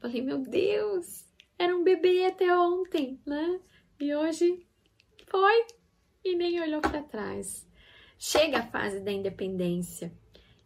Falei: 0.01 0.21
Meu 0.21 0.39
Deus, 0.39 1.25
era 1.57 1.75
um 1.75 1.83
bebê 1.83 2.25
até 2.25 2.55
ontem, 2.57 3.19
né? 3.25 3.61
E 3.97 4.13
hoje 4.13 4.67
foi 5.27 5.65
e 6.23 6.35
nem 6.35 6.59
olhou 6.61 6.81
para 6.81 7.01
trás. 7.01 7.65
Chega 8.17 8.59
a 8.59 8.67
fase 8.67 8.99
da 8.99 9.11
independência 9.11 10.11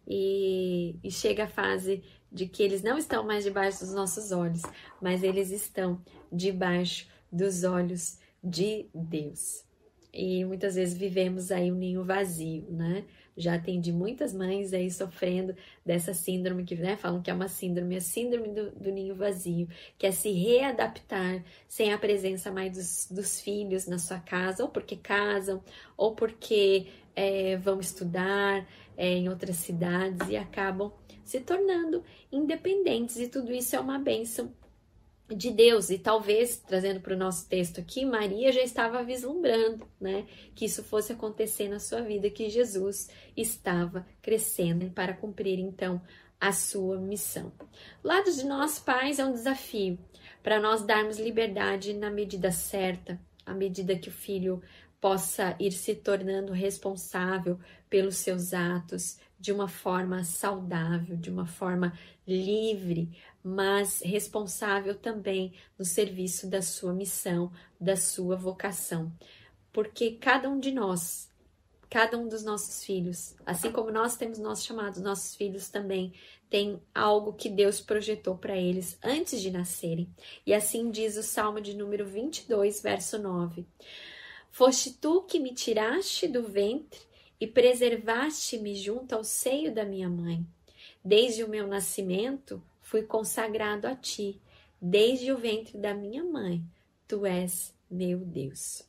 e, 0.07 0.97
e 1.03 1.11
chega 1.11 1.45
a 1.45 1.47
fase 1.47 2.03
de 2.36 2.45
que 2.48 2.62
eles 2.62 2.84
não 2.84 2.98
estão 2.98 3.26
mais 3.26 3.45
debaixo 3.45 3.80
dos 3.80 3.93
nossos 3.93 4.34
olhos, 4.34 4.62
mas 5.02 5.24
eles 5.24 5.52
estão 5.52 6.02
debaixo 6.30 7.08
dos 7.32 7.63
olhos 7.63 8.19
de 8.43 8.88
Deus. 8.93 9.63
E 10.13 10.43
muitas 10.43 10.76
vezes 10.76 10.98
vivemos 10.98 11.50
aí 11.50 11.71
um 11.71 11.76
ninho 11.76 12.04
vazio, 12.04 12.65
né? 12.69 13.06
Já 13.38 13.56
atendi 13.56 13.91
muitas 13.91 14.34
mães 14.34 14.74
aí 14.74 14.91
sofrendo 14.91 15.56
dessa 15.86 16.13
síndrome 16.13 16.63
que 16.63 16.76
né, 16.76 16.95
falam 16.95 17.21
que 17.21 17.30
é 17.30 17.34
uma 17.34 17.50
síndrome, 17.50 17.98
a 17.98 18.02
síndrome 18.02 18.50
do, 18.50 18.71
do 18.71 18.91
ninho 18.91 19.15
vazio, 19.15 19.67
que 19.98 20.06
é 20.06 20.12
se 20.12 20.32
readaptar 20.32 21.43
sem 21.67 21.91
a 21.93 21.98
presença 21.98 22.52
mais 22.52 22.71
dos, 22.74 23.08
dos 23.12 23.41
filhos 23.41 23.88
na 23.88 23.98
sua 23.98 24.19
casa, 24.19 24.63
ou 24.63 24.69
porque 24.69 24.95
casam, 24.95 25.62
ou 25.98 26.15
porque 26.15 26.88
é, 27.15 27.58
vão 27.58 27.80
estudar 27.80 28.65
é, 28.97 29.08
em 29.13 29.29
outras 29.29 29.58
cidades 29.58 30.29
e 30.29 30.36
acabam 30.36 30.91
se 31.23 31.39
tornando 31.39 32.03
independentes, 32.31 33.17
e 33.17 33.27
tudo 33.27 33.51
isso 33.51 33.75
é 33.75 33.79
uma 33.79 33.97
bênção 33.97 34.53
de 35.27 35.51
Deus. 35.51 35.89
E 35.89 35.97
talvez, 35.97 36.58
trazendo 36.58 36.99
para 36.99 37.15
o 37.15 37.17
nosso 37.17 37.49
texto 37.49 37.79
aqui, 37.79 38.05
Maria 38.05 38.51
já 38.51 38.62
estava 38.62 39.03
vislumbrando, 39.03 39.88
né, 39.99 40.25
que 40.53 40.65
isso 40.65 40.84
fosse 40.84 41.13
acontecer 41.13 41.67
na 41.67 41.79
sua 41.79 42.01
vida, 42.01 42.29
que 42.29 42.49
Jesus 42.49 43.10
estava 43.36 44.05
crescendo 44.21 44.89
para 44.91 45.13
cumprir 45.13 45.60
então 45.60 46.01
a 46.39 46.51
sua 46.51 46.99
missão. 46.99 47.51
Lado 48.03 48.31
de 48.31 48.45
nós 48.45 48.77
pais 48.77 49.19
é 49.19 49.25
um 49.25 49.34
desafio 49.34 49.97
para 50.43 50.60
nós 50.60 50.84
darmos 50.84 51.17
liberdade 51.17 51.93
na 51.93 52.12
medida 52.12 52.51
certa, 52.51 53.19
à 53.45 53.53
medida 53.53 53.95
que 53.95 54.10
o 54.10 54.12
filho 54.12 54.62
possa 55.01 55.55
ir 55.60 55.71
se 55.71 55.95
tornando 55.95 56.51
responsável 56.51 57.60
pelos 57.95 58.17
seus 58.17 58.53
atos 58.53 59.17
de 59.39 59.53
uma 59.53 59.69
forma 59.69 60.21
saudável, 60.25 61.15
de 61.15 61.29
uma 61.29 61.47
forma 61.47 61.97
livre, 62.27 63.10
mas 63.41 64.01
responsável 64.01 64.95
também 64.95 65.53
no 65.79 65.86
serviço 65.86 66.45
da 66.49 66.62
sua 66.62 66.91
missão, 66.91 67.49
da 67.79 67.95
sua 67.95 68.36
vocação. 68.36 69.13
Porque 69.71 70.12
cada 70.12 70.49
um 70.49 70.60
de 70.60 70.73
nós, 70.73 71.29
cada 71.89 72.17
um 72.17 72.27
dos 72.27 72.43
nossos 72.43 72.84
filhos, 72.84 73.34
assim 73.45 73.71
como 73.71 73.89
nós 73.89 74.17
temos 74.17 74.39
nossos 74.39 74.65
chamados, 74.65 74.99
nossos 74.99 75.34
filhos 75.34 75.69
também 75.69 76.12
têm 76.49 76.81
algo 76.93 77.31
que 77.31 77.47
Deus 77.47 77.79
projetou 77.79 78.38
para 78.38 78.58
eles 78.58 78.99
antes 79.01 79.41
de 79.41 79.49
nascerem. 79.49 80.13
E 80.45 80.53
assim 80.53 80.91
diz 80.91 81.15
o 81.15 81.23
Salmo 81.23 81.62
de 81.62 81.73
número 81.73 82.05
22, 82.05 82.81
verso 82.81 83.17
9. 83.17 83.65
Foste 84.51 84.91
tu 84.91 85.21
que 85.21 85.39
me 85.39 85.53
tiraste 85.53 86.27
do 86.27 86.43
ventre 86.43 87.14
e 87.39 87.48
preservaste-me 87.48 88.76
junto 88.76 89.13
ao 89.13 89.24
seio 89.24 89.74
da 89.74 89.86
minha 89.86 90.10
mãe. 90.10 90.45
Desde 91.04 91.43
o 91.43 91.50
meu 91.50 91.67
nascimento 91.67 92.62
fui 92.82 93.04
consagrado 93.04 93.88
a 93.88 93.95
ti, 93.95 94.39
desde 94.82 95.32
o 95.32 95.38
ventre 95.38 95.78
da 95.78 95.93
minha 95.93 96.24
mãe. 96.24 96.63
Tu 97.08 97.26
és 97.26 97.74
meu 97.89 98.19
Deus. 98.19 98.84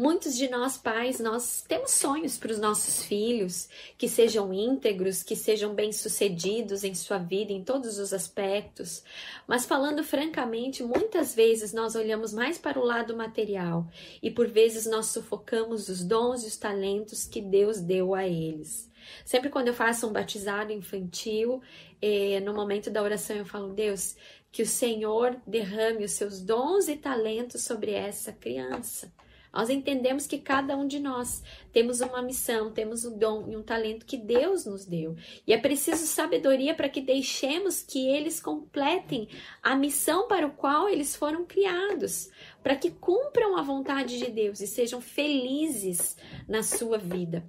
Muitos 0.00 0.36
de 0.36 0.48
nós 0.48 0.76
pais, 0.76 1.18
nós 1.18 1.64
temos 1.66 1.90
sonhos 1.90 2.38
para 2.38 2.52
os 2.52 2.60
nossos 2.60 3.02
filhos, 3.02 3.68
que 3.98 4.08
sejam 4.08 4.54
íntegros, 4.54 5.24
que 5.24 5.34
sejam 5.34 5.74
bem-sucedidos 5.74 6.84
em 6.84 6.94
sua 6.94 7.18
vida 7.18 7.52
em 7.52 7.64
todos 7.64 7.98
os 7.98 8.12
aspectos. 8.12 9.02
Mas 9.44 9.66
falando 9.66 10.04
francamente, 10.04 10.84
muitas 10.84 11.34
vezes 11.34 11.72
nós 11.72 11.96
olhamos 11.96 12.32
mais 12.32 12.56
para 12.56 12.78
o 12.78 12.84
lado 12.84 13.16
material 13.16 13.88
e 14.22 14.30
por 14.30 14.46
vezes 14.46 14.86
nós 14.86 15.06
sufocamos 15.06 15.88
os 15.88 16.04
dons 16.04 16.44
e 16.44 16.46
os 16.46 16.56
talentos 16.56 17.24
que 17.24 17.40
Deus 17.40 17.80
deu 17.80 18.14
a 18.14 18.24
eles. 18.24 18.88
Sempre 19.24 19.50
quando 19.50 19.66
eu 19.66 19.74
faço 19.74 20.06
um 20.06 20.12
batizado 20.12 20.70
infantil, 20.70 21.60
eh, 22.00 22.38
no 22.38 22.54
momento 22.54 22.88
da 22.88 23.02
oração 23.02 23.34
eu 23.34 23.44
falo, 23.44 23.74
Deus, 23.74 24.14
que 24.52 24.62
o 24.62 24.66
Senhor 24.66 25.36
derrame 25.44 26.04
os 26.04 26.12
seus 26.12 26.40
dons 26.40 26.86
e 26.86 26.94
talentos 26.94 27.62
sobre 27.62 27.90
essa 27.90 28.30
criança. 28.30 29.12
Nós 29.58 29.70
entendemos 29.70 30.24
que 30.24 30.38
cada 30.38 30.76
um 30.76 30.86
de 30.86 31.00
nós 31.00 31.42
temos 31.72 32.00
uma 32.00 32.22
missão, 32.22 32.70
temos 32.70 33.04
um 33.04 33.18
dom 33.18 33.44
e 33.48 33.56
um 33.56 33.62
talento 33.64 34.06
que 34.06 34.16
Deus 34.16 34.64
nos 34.64 34.86
deu. 34.86 35.16
E 35.44 35.52
é 35.52 35.58
preciso 35.58 36.06
sabedoria 36.06 36.76
para 36.76 36.88
que 36.88 37.00
deixemos 37.00 37.82
que 37.82 38.08
eles 38.08 38.40
completem 38.40 39.28
a 39.60 39.74
missão 39.74 40.28
para 40.28 40.46
o 40.46 40.52
qual 40.52 40.88
eles 40.88 41.16
foram 41.16 41.44
criados, 41.44 42.30
para 42.62 42.76
que 42.76 42.88
cumpram 42.88 43.56
a 43.56 43.62
vontade 43.62 44.20
de 44.20 44.30
Deus 44.30 44.60
e 44.60 44.66
sejam 44.68 45.00
felizes 45.00 46.16
na 46.46 46.62
sua 46.62 46.96
vida, 46.96 47.44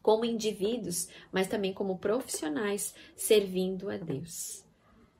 como 0.00 0.24
indivíduos, 0.24 1.06
mas 1.30 1.48
também 1.48 1.74
como 1.74 1.98
profissionais 1.98 2.94
servindo 3.14 3.90
a 3.90 3.98
Deus. 3.98 4.64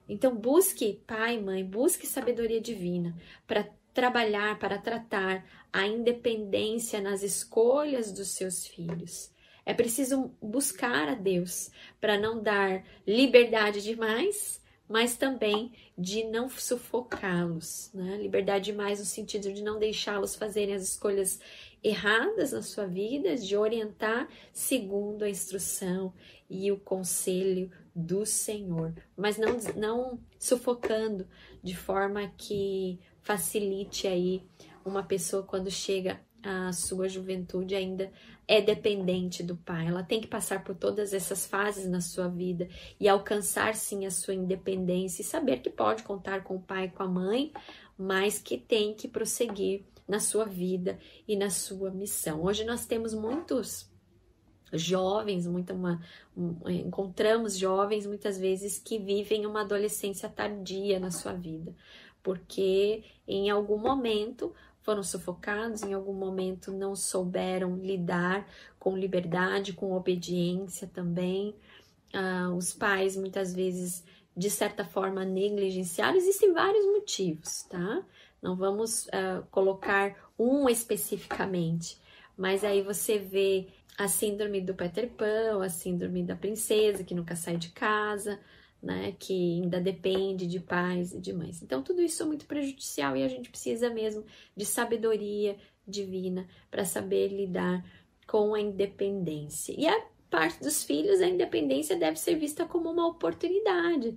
Então 0.08 0.34
busque, 0.34 0.98
pai, 1.06 1.38
mãe, 1.38 1.62
busque 1.62 2.06
sabedoria 2.06 2.58
divina 2.58 3.14
para 3.46 3.68
trabalhar 3.96 4.58
para 4.58 4.76
tratar 4.76 5.42
a 5.76 5.86
independência 5.86 7.02
nas 7.02 7.22
escolhas 7.22 8.10
dos 8.10 8.28
seus 8.28 8.66
filhos. 8.66 9.30
É 9.66 9.74
preciso 9.74 10.30
buscar 10.40 11.06
a 11.06 11.14
Deus 11.14 11.70
para 12.00 12.18
não 12.18 12.42
dar 12.42 12.82
liberdade 13.06 13.82
demais, 13.82 14.58
mas 14.88 15.18
também 15.18 15.70
de 15.98 16.24
não 16.24 16.48
sufocá-los, 16.48 17.90
né? 17.92 18.16
Liberdade 18.16 18.72
demais 18.72 19.00
no 19.00 19.04
sentido 19.04 19.52
de 19.52 19.62
não 19.62 19.78
deixá-los 19.78 20.34
fazerem 20.34 20.74
as 20.74 20.82
escolhas 20.82 21.38
erradas 21.84 22.52
na 22.52 22.62
sua 22.62 22.86
vida, 22.86 23.36
de 23.36 23.54
orientar 23.54 24.30
segundo 24.54 25.24
a 25.24 25.28
instrução 25.28 26.10
e 26.48 26.72
o 26.72 26.80
conselho 26.80 27.70
do 27.94 28.24
Senhor, 28.24 28.94
mas 29.14 29.36
não, 29.36 29.58
não 29.76 30.18
sufocando 30.38 31.28
de 31.62 31.76
forma 31.76 32.32
que 32.34 32.98
facilite 33.20 34.06
aí 34.06 34.42
uma 34.88 35.02
pessoa 35.02 35.42
quando 35.42 35.70
chega 35.70 36.20
à 36.42 36.72
sua 36.72 37.08
juventude 37.08 37.74
ainda 37.74 38.10
é 38.46 38.60
dependente 38.60 39.42
do 39.42 39.56
pai. 39.56 39.88
Ela 39.88 40.02
tem 40.02 40.20
que 40.20 40.28
passar 40.28 40.62
por 40.62 40.76
todas 40.76 41.12
essas 41.12 41.46
fases 41.46 41.88
na 41.88 42.00
sua 42.00 42.28
vida 42.28 42.68
e 43.00 43.08
alcançar 43.08 43.74
sim 43.74 44.06
a 44.06 44.10
sua 44.10 44.34
independência 44.34 45.22
e 45.22 45.24
saber 45.24 45.60
que 45.60 45.70
pode 45.70 46.02
contar 46.04 46.44
com 46.44 46.56
o 46.56 46.62
pai 46.62 46.84
e 46.84 46.90
com 46.90 47.02
a 47.02 47.08
mãe, 47.08 47.52
mas 47.98 48.38
que 48.38 48.56
tem 48.56 48.94
que 48.94 49.08
prosseguir 49.08 49.84
na 50.06 50.20
sua 50.20 50.44
vida 50.44 50.98
e 51.26 51.36
na 51.36 51.50
sua 51.50 51.90
missão. 51.90 52.44
Hoje 52.44 52.64
nós 52.64 52.86
temos 52.86 53.12
muitos 53.12 53.90
jovens, 54.72 55.46
muita 55.46 55.74
uma, 55.74 56.00
um, 56.36 56.56
encontramos 56.68 57.56
jovens 57.56 58.06
muitas 58.06 58.38
vezes 58.38 58.78
que 58.78 58.98
vivem 58.98 59.46
uma 59.46 59.62
adolescência 59.62 60.28
tardia 60.28 60.98
na 61.00 61.10
sua 61.10 61.32
vida, 61.32 61.74
porque 62.22 63.04
em 63.26 63.50
algum 63.50 63.78
momento 63.78 64.52
foram 64.86 65.02
sufocados, 65.02 65.82
em 65.82 65.92
algum 65.92 66.12
momento 66.12 66.72
não 66.72 66.94
souberam 66.94 67.76
lidar 67.76 68.48
com 68.78 68.96
liberdade, 68.96 69.72
com 69.72 69.92
obediência 69.92 70.86
também. 70.86 71.56
Ah, 72.14 72.52
os 72.56 72.72
pais 72.72 73.16
muitas 73.16 73.52
vezes, 73.52 74.04
de 74.36 74.48
certa 74.48 74.84
forma, 74.84 75.24
negligenciaram. 75.24 76.16
Existem 76.16 76.52
vários 76.52 76.86
motivos, 76.86 77.64
tá? 77.64 78.04
Não 78.40 78.54
vamos 78.54 79.08
ah, 79.12 79.42
colocar 79.50 80.14
um 80.38 80.68
especificamente, 80.68 82.00
mas 82.38 82.62
aí 82.62 82.80
você 82.80 83.18
vê 83.18 83.66
a 83.98 84.06
síndrome 84.06 84.60
do 84.60 84.72
Peter 84.72 85.10
Pan, 85.10 85.64
a 85.64 85.68
síndrome 85.68 86.22
da 86.22 86.36
princesa 86.36 87.02
que 87.02 87.14
nunca 87.14 87.34
sai 87.34 87.56
de 87.56 87.70
casa, 87.70 88.38
né, 88.86 89.16
que 89.18 89.60
ainda 89.60 89.80
depende 89.80 90.46
de 90.46 90.60
pais 90.60 91.12
e 91.12 91.20
de 91.20 91.32
mães. 91.32 91.60
Então, 91.60 91.82
tudo 91.82 92.00
isso 92.00 92.22
é 92.22 92.26
muito 92.26 92.46
prejudicial 92.46 93.16
e 93.16 93.24
a 93.24 93.28
gente 93.28 93.50
precisa 93.50 93.90
mesmo 93.90 94.24
de 94.56 94.64
sabedoria 94.64 95.56
divina 95.84 96.46
para 96.70 96.84
saber 96.84 97.28
lidar 97.28 97.84
com 98.28 98.54
a 98.54 98.60
independência. 98.60 99.74
E 99.76 99.88
a 99.88 100.06
parte 100.30 100.62
dos 100.62 100.84
filhos, 100.84 101.20
a 101.20 101.26
independência 101.26 101.96
deve 101.96 102.16
ser 102.16 102.36
vista 102.36 102.64
como 102.64 102.88
uma 102.88 103.08
oportunidade 103.08 104.16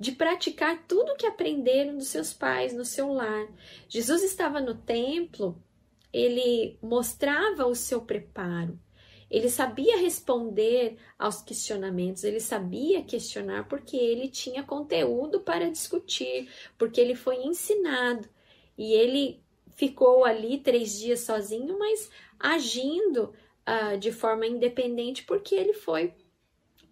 de 0.00 0.10
praticar 0.10 0.84
tudo 0.88 1.12
o 1.12 1.16
que 1.16 1.26
aprenderam 1.26 1.96
dos 1.96 2.08
seus 2.08 2.32
pais 2.32 2.72
no 2.72 2.84
seu 2.84 3.12
lar. 3.12 3.46
Jesus 3.88 4.24
estava 4.24 4.60
no 4.60 4.74
templo, 4.74 5.62
ele 6.12 6.76
mostrava 6.82 7.66
o 7.66 7.74
seu 7.74 8.00
preparo, 8.02 8.76
ele 9.30 9.50
sabia 9.50 9.98
responder 9.98 10.96
aos 11.18 11.42
questionamentos, 11.42 12.24
ele 12.24 12.40
sabia 12.40 13.02
questionar 13.02 13.68
porque 13.68 13.96
ele 13.96 14.28
tinha 14.28 14.62
conteúdo 14.62 15.40
para 15.40 15.70
discutir, 15.70 16.48
porque 16.78 17.00
ele 17.00 17.14
foi 17.14 17.36
ensinado 17.44 18.28
e 18.76 18.92
ele 18.92 19.42
ficou 19.76 20.24
ali 20.24 20.58
três 20.58 20.98
dias 20.98 21.20
sozinho, 21.20 21.78
mas 21.78 22.10
agindo 22.38 23.34
uh, 23.66 23.98
de 23.98 24.10
forma 24.12 24.46
independente 24.46 25.24
porque 25.24 25.54
ele 25.54 25.74
foi 25.74 26.14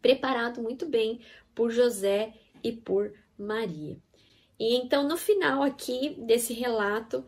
preparado 0.02 0.62
muito 0.62 0.86
bem 0.86 1.20
por 1.54 1.70
José 1.70 2.34
e 2.62 2.70
por 2.72 3.12
Maria. 3.38 3.96
E 4.58 4.76
então, 4.76 5.06
no 5.06 5.16
final 5.16 5.62
aqui 5.62 6.16
desse 6.18 6.52
relato, 6.52 7.24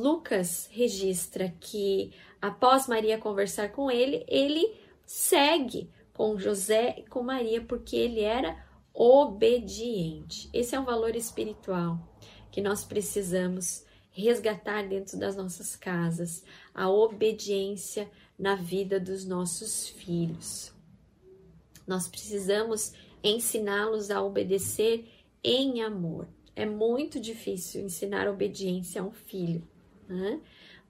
Lucas 0.00 0.68
registra 0.72 1.54
que 1.60 2.12
após 2.40 2.86
Maria 2.88 3.18
conversar 3.18 3.70
com 3.72 3.90
ele, 3.90 4.24
ele 4.26 4.74
segue 5.04 5.90
com 6.12 6.38
José 6.38 6.96
e 6.98 7.02
com 7.08 7.22
Maria 7.22 7.62
porque 7.62 7.96
ele 7.96 8.20
era 8.20 8.66
obediente. 8.92 10.50
Esse 10.52 10.74
é 10.74 10.80
um 10.80 10.84
valor 10.84 11.14
espiritual 11.14 11.98
que 12.50 12.60
nós 12.60 12.84
precisamos 12.84 13.84
resgatar 14.10 14.88
dentro 14.88 15.16
das 15.16 15.36
nossas 15.36 15.76
casas, 15.76 16.42
a 16.74 16.90
obediência 16.90 18.10
na 18.36 18.56
vida 18.56 18.98
dos 18.98 19.24
nossos 19.24 19.88
filhos. 19.88 20.72
Nós 21.86 22.08
precisamos 22.08 22.92
ensiná-los 23.22 24.10
a 24.10 24.20
obedecer 24.20 25.08
em 25.44 25.82
amor. 25.82 26.26
É 26.58 26.66
muito 26.66 27.20
difícil 27.20 27.82
ensinar 27.82 28.26
obediência 28.28 29.00
a 29.00 29.04
um 29.04 29.12
filho, 29.12 29.62
né? 30.08 30.40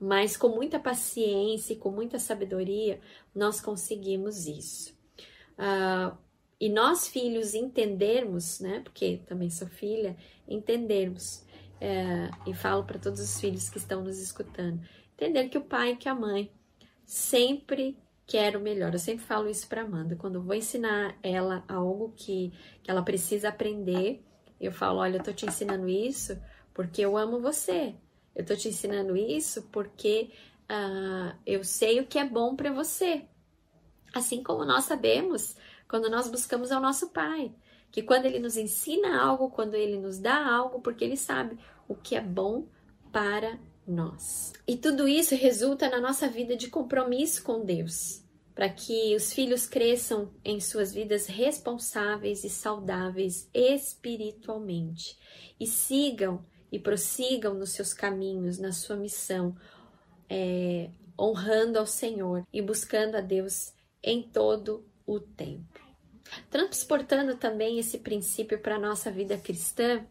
mas 0.00 0.34
com 0.34 0.48
muita 0.48 0.78
paciência 0.78 1.74
e 1.74 1.76
com 1.76 1.90
muita 1.90 2.18
sabedoria 2.18 3.00
nós 3.34 3.60
conseguimos 3.60 4.46
isso. 4.46 4.96
Uh, 5.58 6.16
e 6.58 6.70
nós, 6.70 7.06
filhos, 7.06 7.52
entendermos, 7.52 8.60
né? 8.60 8.80
Porque 8.80 9.20
também 9.26 9.50
sou 9.50 9.68
filha, 9.68 10.16
entendermos, 10.48 11.44
é, 11.80 12.30
e 12.46 12.54
falo 12.54 12.84
para 12.84 12.98
todos 12.98 13.20
os 13.20 13.38
filhos 13.38 13.68
que 13.68 13.78
estão 13.78 14.02
nos 14.02 14.18
escutando, 14.18 14.80
entender 15.12 15.48
que 15.50 15.58
o 15.58 15.64
pai 15.64 15.92
e 15.92 15.96
que 15.96 16.08
a 16.08 16.14
mãe 16.14 16.50
sempre 17.04 17.96
quer 18.26 18.56
o 18.56 18.60
melhor. 18.60 18.92
Eu 18.92 18.98
sempre 18.98 19.24
falo 19.24 19.48
isso 19.48 19.68
para 19.68 19.82
Amanda. 19.82 20.16
Quando 20.16 20.36
eu 20.36 20.42
vou 20.42 20.54
ensinar 20.54 21.16
ela 21.22 21.62
algo 21.68 22.12
que, 22.16 22.52
que 22.82 22.90
ela 22.90 23.02
precisa 23.02 23.50
aprender, 23.50 24.24
eu 24.60 24.72
falo: 24.72 24.98
olha, 25.00 25.18
eu 25.18 25.22
tô 25.22 25.32
te 25.32 25.46
ensinando 25.46 25.88
isso 25.88 26.40
porque 26.74 27.02
eu 27.02 27.16
amo 27.16 27.40
você. 27.40 27.94
Eu 28.34 28.44
tô 28.44 28.54
te 28.54 28.68
ensinando 28.68 29.16
isso 29.16 29.62
porque 29.72 30.30
uh, 30.70 31.36
eu 31.44 31.64
sei 31.64 32.00
o 32.00 32.06
que 32.06 32.18
é 32.18 32.24
bom 32.24 32.54
para 32.54 32.72
você. 32.72 33.24
Assim 34.14 34.42
como 34.42 34.64
nós 34.64 34.84
sabemos 34.84 35.56
quando 35.88 36.10
nós 36.10 36.28
buscamos 36.28 36.70
ao 36.70 36.80
nosso 36.80 37.10
Pai, 37.10 37.52
que 37.90 38.02
quando 38.02 38.26
Ele 38.26 38.38
nos 38.38 38.56
ensina 38.56 39.20
algo, 39.20 39.50
quando 39.50 39.74
Ele 39.74 39.98
nos 39.98 40.18
dá 40.18 40.46
algo, 40.46 40.80
porque 40.80 41.04
Ele 41.04 41.16
sabe 41.16 41.58
o 41.88 41.94
que 41.94 42.14
é 42.14 42.20
bom 42.20 42.66
para 43.10 43.58
nós. 43.86 44.52
E 44.66 44.76
tudo 44.76 45.08
isso 45.08 45.34
resulta 45.34 45.88
na 45.88 46.00
nossa 46.00 46.28
vida 46.28 46.54
de 46.54 46.68
compromisso 46.68 47.42
com 47.42 47.64
Deus, 47.64 48.22
para 48.58 48.68
que 48.68 49.14
os 49.14 49.32
filhos 49.32 49.68
cresçam 49.68 50.34
em 50.44 50.58
suas 50.58 50.92
vidas 50.92 51.26
responsáveis 51.26 52.42
e 52.42 52.50
saudáveis 52.50 53.48
espiritualmente 53.54 55.16
e 55.60 55.64
sigam 55.64 56.44
e 56.72 56.76
prossigam 56.76 57.54
nos 57.54 57.70
seus 57.70 57.94
caminhos, 57.94 58.58
na 58.58 58.72
sua 58.72 58.96
missão, 58.96 59.56
é, 60.28 60.90
honrando 61.16 61.78
ao 61.78 61.86
Senhor 61.86 62.44
e 62.52 62.60
buscando 62.60 63.14
a 63.14 63.20
Deus 63.20 63.72
em 64.02 64.24
todo 64.24 64.84
o 65.06 65.20
tempo. 65.20 65.80
Transportando 66.50 67.36
também 67.36 67.78
esse 67.78 67.98
princípio 67.98 68.58
para 68.58 68.74
a 68.74 68.80
nossa 68.80 69.08
vida 69.08 69.38
cristã, 69.38 70.04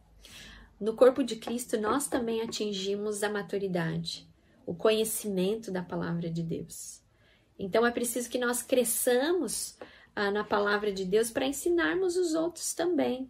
no 0.79 0.95
corpo 0.95 1.21
de 1.21 1.35
Cristo 1.35 1.77
nós 1.77 2.07
também 2.07 2.41
atingimos 2.41 3.23
a 3.23 3.29
maturidade, 3.29 4.25
o 4.65 4.73
conhecimento 4.73 5.69
da 5.69 5.83
palavra 5.83 6.29
de 6.29 6.41
Deus. 6.41 7.05
Então 7.57 7.85
é 7.85 7.91
preciso 7.91 8.29
que 8.29 8.37
nós 8.37 8.61
cresçamos 8.61 9.77
ah, 10.15 10.31
na 10.31 10.43
palavra 10.43 10.91
de 10.91 11.05
Deus 11.05 11.29
para 11.29 11.45
ensinarmos 11.45 12.15
os 12.17 12.33
outros 12.33 12.73
também. 12.73 13.29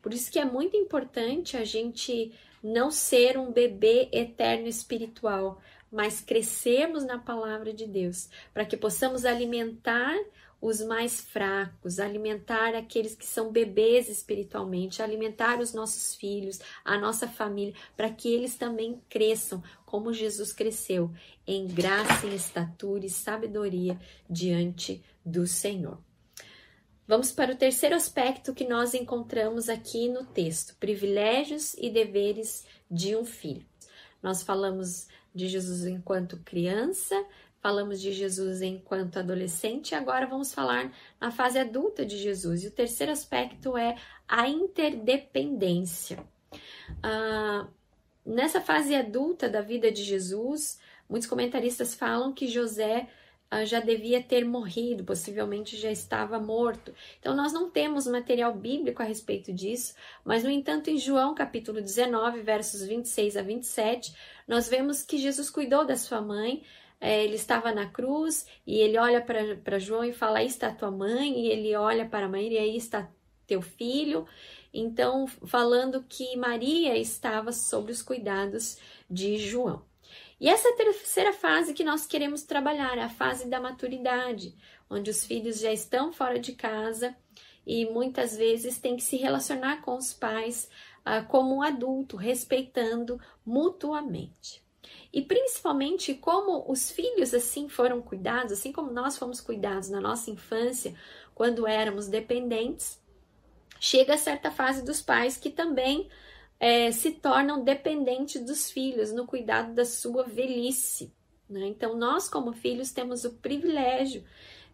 Por 0.00 0.12
isso 0.12 0.30
que 0.30 0.38
é 0.38 0.44
muito 0.44 0.76
importante 0.76 1.56
a 1.56 1.64
gente 1.64 2.32
não 2.62 2.90
ser 2.90 3.38
um 3.38 3.50
bebê 3.50 4.08
eterno 4.12 4.66
espiritual, 4.66 5.60
mas 5.90 6.20
crescermos 6.20 7.04
na 7.04 7.18
palavra 7.18 7.72
de 7.72 7.86
Deus, 7.86 8.28
para 8.52 8.64
que 8.64 8.76
possamos 8.76 9.24
alimentar 9.24 10.16
os 10.64 10.80
mais 10.80 11.20
fracos, 11.20 11.98
alimentar 11.98 12.74
aqueles 12.74 13.14
que 13.14 13.26
são 13.26 13.52
bebês 13.52 14.08
espiritualmente, 14.08 15.02
alimentar 15.02 15.60
os 15.60 15.74
nossos 15.74 16.14
filhos, 16.14 16.58
a 16.82 16.96
nossa 16.96 17.28
família, 17.28 17.74
para 17.94 18.08
que 18.08 18.32
eles 18.32 18.56
também 18.56 18.98
cresçam 19.10 19.62
como 19.84 20.10
Jesus 20.10 20.54
cresceu, 20.54 21.10
em 21.46 21.66
graça, 21.66 22.26
em 22.26 22.34
estatura 22.34 23.04
e 23.04 23.10
sabedoria 23.10 24.00
diante 24.28 25.04
do 25.22 25.46
Senhor. 25.46 25.98
Vamos 27.06 27.30
para 27.30 27.52
o 27.52 27.56
terceiro 27.56 27.94
aspecto 27.94 28.54
que 28.54 28.66
nós 28.66 28.94
encontramos 28.94 29.68
aqui 29.68 30.08
no 30.08 30.24
texto: 30.24 30.74
privilégios 30.80 31.74
e 31.74 31.90
deveres 31.90 32.64
de 32.90 33.14
um 33.14 33.26
filho. 33.26 33.66
Nós 34.22 34.42
falamos 34.42 35.08
de 35.34 35.46
Jesus 35.46 35.84
enquanto 35.84 36.38
criança, 36.38 37.22
falamos 37.64 37.98
de 37.98 38.12
Jesus 38.12 38.60
enquanto 38.60 39.18
adolescente 39.18 39.92
e 39.92 39.94
agora 39.94 40.26
vamos 40.26 40.52
falar 40.52 40.92
na 41.18 41.30
fase 41.30 41.58
adulta 41.58 42.04
de 42.04 42.18
Jesus. 42.18 42.62
E 42.62 42.66
o 42.66 42.70
terceiro 42.70 43.10
aspecto 43.10 43.74
é 43.74 43.96
a 44.28 44.46
interdependência. 44.46 46.22
Ah, 47.02 47.66
nessa 48.22 48.60
fase 48.60 48.94
adulta 48.94 49.48
da 49.48 49.62
vida 49.62 49.90
de 49.90 50.04
Jesus, 50.04 50.78
muitos 51.08 51.26
comentaristas 51.26 51.94
falam 51.94 52.34
que 52.34 52.48
José 52.48 53.08
ah, 53.50 53.64
já 53.64 53.80
devia 53.80 54.22
ter 54.22 54.44
morrido, 54.44 55.02
possivelmente 55.02 55.74
já 55.78 55.90
estava 55.90 56.38
morto. 56.38 56.94
Então, 57.18 57.34
nós 57.34 57.54
não 57.54 57.70
temos 57.70 58.06
material 58.06 58.54
bíblico 58.54 59.00
a 59.00 59.06
respeito 59.06 59.54
disso, 59.54 59.94
mas, 60.22 60.44
no 60.44 60.50
entanto, 60.50 60.90
em 60.90 60.98
João 60.98 61.34
capítulo 61.34 61.80
19, 61.80 62.42
versos 62.42 62.82
26 62.82 63.38
a 63.38 63.42
27, 63.42 64.14
nós 64.46 64.68
vemos 64.68 65.02
que 65.02 65.16
Jesus 65.16 65.48
cuidou 65.48 65.86
da 65.86 65.96
sua 65.96 66.20
mãe, 66.20 66.62
é, 67.04 67.22
ele 67.22 67.34
estava 67.34 67.70
na 67.70 67.84
cruz 67.84 68.46
e 68.66 68.78
ele 68.78 68.96
olha 68.96 69.20
para 69.20 69.78
João 69.78 70.02
e 70.04 70.12
fala: 70.14 70.38
Aí 70.38 70.46
está 70.46 70.72
tua 70.72 70.90
mãe, 70.90 71.38
e 71.38 71.48
ele 71.48 71.76
olha 71.76 72.08
para 72.08 72.26
Maria 72.26 72.62
e 72.62 72.70
aí 72.70 72.76
está 72.78 73.10
teu 73.46 73.60
filho. 73.60 74.26
Então, 74.72 75.26
falando 75.26 76.02
que 76.08 76.34
Maria 76.34 76.96
estava 76.96 77.52
sob 77.52 77.92
os 77.92 78.00
cuidados 78.00 78.78
de 79.08 79.36
João. 79.36 79.84
E 80.40 80.48
essa 80.48 80.66
é 80.66 80.72
a 80.72 80.76
terceira 80.76 81.34
fase 81.34 81.74
que 81.74 81.84
nós 81.84 82.06
queremos 82.06 82.42
trabalhar, 82.42 82.98
a 82.98 83.10
fase 83.10 83.50
da 83.50 83.60
maturidade, 83.60 84.56
onde 84.88 85.10
os 85.10 85.26
filhos 85.26 85.60
já 85.60 85.70
estão 85.70 86.10
fora 86.10 86.38
de 86.38 86.54
casa 86.54 87.14
e 87.66 87.84
muitas 87.84 88.34
vezes 88.34 88.78
têm 88.78 88.96
que 88.96 89.02
se 89.02 89.18
relacionar 89.18 89.82
com 89.82 89.94
os 89.94 90.14
pais 90.14 90.70
uh, 91.00 91.28
como 91.28 91.56
um 91.56 91.62
adulto, 91.62 92.16
respeitando 92.16 93.20
mutuamente. 93.44 94.63
E 95.12 95.22
principalmente 95.22 96.14
como 96.14 96.64
os 96.70 96.90
filhos 96.90 97.32
assim 97.32 97.68
foram 97.68 98.02
cuidados, 98.02 98.52
assim 98.52 98.72
como 98.72 98.90
nós 98.90 99.16
fomos 99.16 99.40
cuidados 99.40 99.88
na 99.88 100.00
nossa 100.00 100.30
infância, 100.30 100.94
quando 101.34 101.66
éramos 101.66 102.08
dependentes, 102.08 103.00
chega 103.78 104.14
a 104.14 104.18
certa 104.18 104.50
fase 104.50 104.84
dos 104.84 105.00
pais 105.00 105.36
que 105.36 105.50
também 105.50 106.08
é, 106.58 106.90
se 106.90 107.12
tornam 107.12 107.62
dependentes 107.62 108.42
dos 108.44 108.70
filhos 108.70 109.12
no 109.12 109.26
cuidado 109.26 109.74
da 109.74 109.84
sua 109.84 110.24
velhice. 110.24 111.12
Né? 111.48 111.66
Então, 111.66 111.96
nós, 111.96 112.28
como 112.28 112.52
filhos, 112.52 112.92
temos 112.92 113.24
o 113.24 113.34
privilégio 113.34 114.24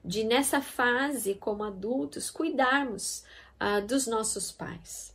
de, 0.04 0.24
nessa 0.24 0.60
fase, 0.60 1.34
como 1.34 1.64
adultos, 1.64 2.30
cuidarmos 2.30 3.24
uh, 3.60 3.84
dos 3.86 4.06
nossos 4.06 4.50
pais. 4.50 5.14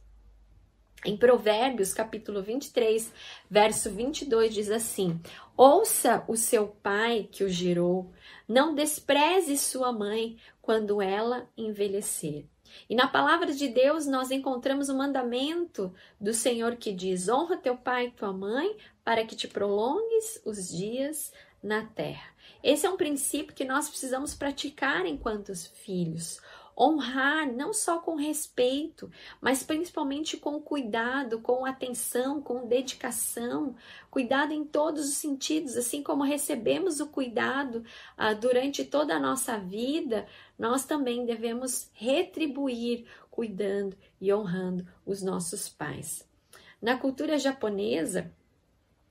Em 1.06 1.16
Provérbios, 1.16 1.94
capítulo 1.94 2.42
23, 2.42 3.14
verso 3.48 3.92
22, 3.92 4.52
diz 4.52 4.72
assim: 4.72 5.22
Ouça 5.56 6.26
o 6.28 6.36
seu 6.36 6.70
pai 6.82 7.30
que 7.32 7.44
o 7.44 7.50
gerou, 7.50 8.12
não 8.48 8.74
despreze 8.74 9.56
sua 9.56 9.94
mãe 9.94 10.36
quando 10.64 11.04
ela 11.04 11.48
envelhecer. 11.56 12.46
E 12.90 12.96
na 12.96 13.08
palavra 13.08 13.54
de 13.54 13.68
Deus 13.68 14.08
nós 14.08 14.32
encontramos 14.32 14.90
o 14.90 14.98
mandamento 14.98 15.94
do 16.20 16.34
Senhor 16.34 16.76
que 16.76 16.92
diz: 16.92 17.30
Honra 17.30 17.56
teu 17.56 17.78
pai 17.78 18.08
e 18.08 18.12
tua 18.12 18.34
mãe, 18.34 18.76
para 19.04 19.24
que 19.24 19.36
te 19.36 19.48
prolongues 19.48 20.42
os 20.44 20.70
dias 20.70 21.32
na 21.62 21.86
terra. 21.86 22.34
Esse 22.64 22.88
é 22.88 22.90
um 22.90 22.98
princípio 22.98 23.54
que 23.54 23.64
nós 23.64 23.88
precisamos 23.88 24.34
praticar 24.34 25.06
enquanto 25.06 25.54
filhos 25.56 26.42
honrar 26.78 27.52
não 27.52 27.74
só 27.74 28.00
com 28.00 28.16
respeito, 28.16 29.10
mas 29.40 29.64
principalmente 29.64 30.36
com 30.38 30.60
cuidado, 30.60 31.40
com 31.40 31.66
atenção, 31.66 32.42
com 32.42 32.68
dedicação, 32.68 33.76
cuidado 34.12 34.52
em 34.52 34.66
todos 34.66 35.08
os 35.08 35.16
sentidos, 35.16 35.78
assim 35.78 36.04
como 36.04 36.24
recebemos 36.24 37.00
o 37.00 37.08
cuidado 37.08 37.84
ah, 38.18 38.34
durante 38.34 38.84
toda 38.84 39.16
a 39.16 39.20
nossa 39.20 39.58
vida, 39.58 40.28
nós 40.60 40.86
também 40.86 41.26
devemos 41.26 41.90
retribuir 41.94 43.06
cuidando 43.32 43.98
e 44.20 44.34
honrando 44.34 44.88
os 45.06 45.22
nossos 45.22 45.70
pais. 45.70 46.28
Na 46.82 46.98
cultura 46.98 47.38
japonesa, 47.38 48.32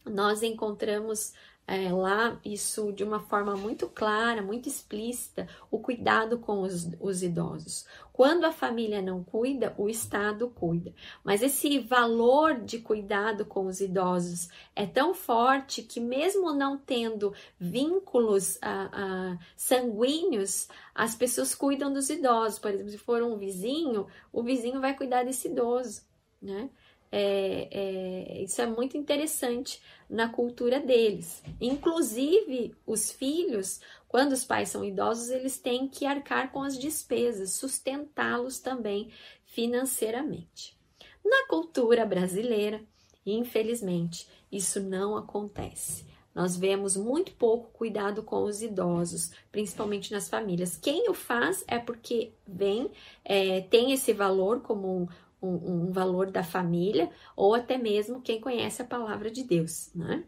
nós 0.04 0.42
encontramos 0.42 1.32
é, 1.66 1.90
lá 1.90 2.38
isso 2.44 2.92
de 2.92 3.02
uma 3.02 3.20
forma 3.20 3.56
muito 3.56 3.88
clara, 3.88 4.42
muito 4.42 4.68
explícita, 4.68 5.48
o 5.70 5.78
cuidado 5.78 6.38
com 6.38 6.60
os, 6.60 6.90
os, 7.00 7.22
idosos. 7.22 7.86
Quando 8.12 8.44
a 8.44 8.52
família 8.52 9.00
não 9.00 9.24
cuida, 9.24 9.74
o 9.78 9.88
Estado 9.88 10.50
cuida. 10.50 10.92
Mas 11.24 11.42
esse 11.42 11.78
valor 11.78 12.60
de 12.60 12.78
cuidado 12.78 13.46
com 13.46 13.66
os 13.66 13.80
idosos 13.80 14.48
é 14.76 14.86
tão 14.86 15.14
forte 15.14 15.82
que, 15.82 16.00
mesmo 16.00 16.52
não 16.52 16.76
tendo 16.76 17.32
vínculos 17.58 18.58
ah, 18.60 18.90
ah, 18.92 19.38
sanguíneos, 19.56 20.68
as 20.94 21.14
pessoas 21.14 21.54
cuidam 21.54 21.92
dos 21.92 22.10
idosos. 22.10 22.58
Por 22.58 22.70
exemplo, 22.70 22.90
se 22.90 22.98
for 22.98 23.22
um 23.22 23.38
vizinho, 23.38 24.06
o 24.30 24.42
vizinho 24.42 24.80
vai 24.82 24.94
cuidar 24.94 25.24
desse 25.24 25.48
idoso, 25.48 26.02
né? 26.42 26.68
É, 27.16 27.68
é, 27.70 28.42
isso 28.42 28.60
é 28.60 28.66
muito 28.66 28.96
interessante 28.96 29.80
na 30.10 30.28
cultura 30.28 30.80
deles. 30.80 31.44
Inclusive, 31.60 32.74
os 32.84 33.12
filhos, 33.12 33.80
quando 34.08 34.32
os 34.32 34.44
pais 34.44 34.70
são 34.70 34.84
idosos, 34.84 35.30
eles 35.30 35.56
têm 35.56 35.86
que 35.86 36.06
arcar 36.06 36.50
com 36.50 36.60
as 36.60 36.76
despesas, 36.76 37.52
sustentá-los 37.52 38.58
também 38.58 39.12
financeiramente. 39.46 40.76
Na 41.24 41.46
cultura 41.46 42.04
brasileira, 42.04 42.82
infelizmente, 43.24 44.26
isso 44.50 44.80
não 44.80 45.16
acontece. 45.16 46.04
Nós 46.34 46.56
vemos 46.56 46.96
muito 46.96 47.30
pouco 47.34 47.70
cuidado 47.72 48.24
com 48.24 48.42
os 48.42 48.60
idosos, 48.60 49.30
principalmente 49.52 50.10
nas 50.10 50.28
famílias. 50.28 50.76
Quem 50.76 51.08
o 51.08 51.14
faz 51.14 51.62
é 51.68 51.78
porque 51.78 52.32
vem, 52.44 52.90
é, 53.24 53.60
tem 53.60 53.92
esse 53.92 54.12
valor 54.12 54.62
como 54.62 55.08
um, 55.44 55.88
um 55.88 55.92
valor 55.92 56.30
da 56.30 56.42
família 56.42 57.10
ou 57.36 57.54
até 57.54 57.76
mesmo 57.76 58.22
quem 58.22 58.40
conhece 58.40 58.82
a 58.82 58.86
palavra 58.86 59.30
de 59.30 59.42
Deus, 59.42 59.90
né? 59.94 60.24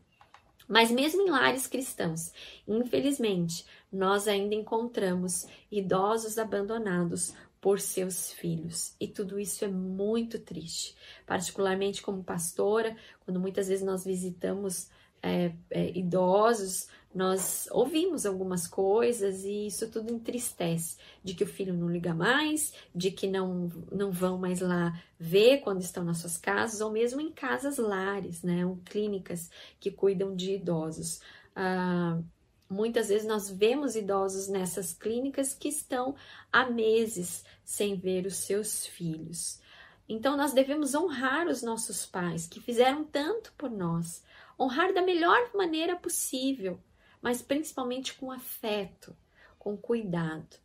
Mas 0.68 0.90
mesmo 0.90 1.22
em 1.22 1.30
lares 1.30 1.66
cristãos, 1.66 2.32
infelizmente, 2.66 3.64
nós 3.92 4.26
ainda 4.26 4.54
encontramos 4.54 5.46
idosos 5.70 6.38
abandonados 6.38 7.32
por 7.60 7.80
seus 7.80 8.32
filhos. 8.32 8.94
E 9.00 9.06
tudo 9.06 9.38
isso 9.38 9.64
é 9.64 9.68
muito 9.68 10.38
triste, 10.38 10.96
particularmente 11.24 12.02
como 12.02 12.22
pastora, 12.22 12.96
quando 13.24 13.40
muitas 13.40 13.68
vezes 13.68 13.84
nós 13.84 14.04
visitamos 14.04 14.88
é, 15.22 15.52
é, 15.70 15.96
idosos 15.96 16.88
nós 17.16 17.66
ouvimos 17.72 18.26
algumas 18.26 18.68
coisas 18.68 19.42
e 19.42 19.68
isso 19.68 19.90
tudo 19.90 20.12
entristece, 20.12 20.98
de 21.24 21.32
que 21.32 21.44
o 21.44 21.46
filho 21.46 21.72
não 21.72 21.88
liga 21.88 22.12
mais, 22.12 22.74
de 22.94 23.10
que 23.10 23.26
não, 23.26 23.72
não 23.90 24.12
vão 24.12 24.36
mais 24.36 24.60
lá 24.60 24.92
ver 25.18 25.60
quando 25.60 25.80
estão 25.80 26.04
nas 26.04 26.18
suas 26.18 26.36
casas, 26.36 26.82
ou 26.82 26.90
mesmo 26.90 27.18
em 27.18 27.32
casas 27.32 27.78
lares, 27.78 28.42
né, 28.42 28.66
ou 28.66 28.76
clínicas 28.84 29.50
que 29.80 29.90
cuidam 29.90 30.36
de 30.36 30.56
idosos. 30.56 31.22
Ah, 31.54 32.20
muitas 32.68 33.08
vezes 33.08 33.26
nós 33.26 33.48
vemos 33.48 33.96
idosos 33.96 34.46
nessas 34.46 34.92
clínicas 34.92 35.54
que 35.54 35.68
estão 35.68 36.14
há 36.52 36.68
meses 36.68 37.46
sem 37.64 37.96
ver 37.96 38.26
os 38.26 38.36
seus 38.36 38.84
filhos. 38.84 39.58
Então 40.06 40.36
nós 40.36 40.52
devemos 40.52 40.94
honrar 40.94 41.48
os 41.48 41.62
nossos 41.62 42.04
pais 42.04 42.46
que 42.46 42.60
fizeram 42.60 43.04
tanto 43.04 43.54
por 43.56 43.70
nós, 43.70 44.22
honrar 44.60 44.92
da 44.92 45.00
melhor 45.00 45.50
maneira 45.54 45.96
possível 45.96 46.78
mas 47.20 47.42
principalmente 47.42 48.14
com 48.14 48.30
afeto, 48.30 49.16
com 49.58 49.76
cuidado. 49.76 50.56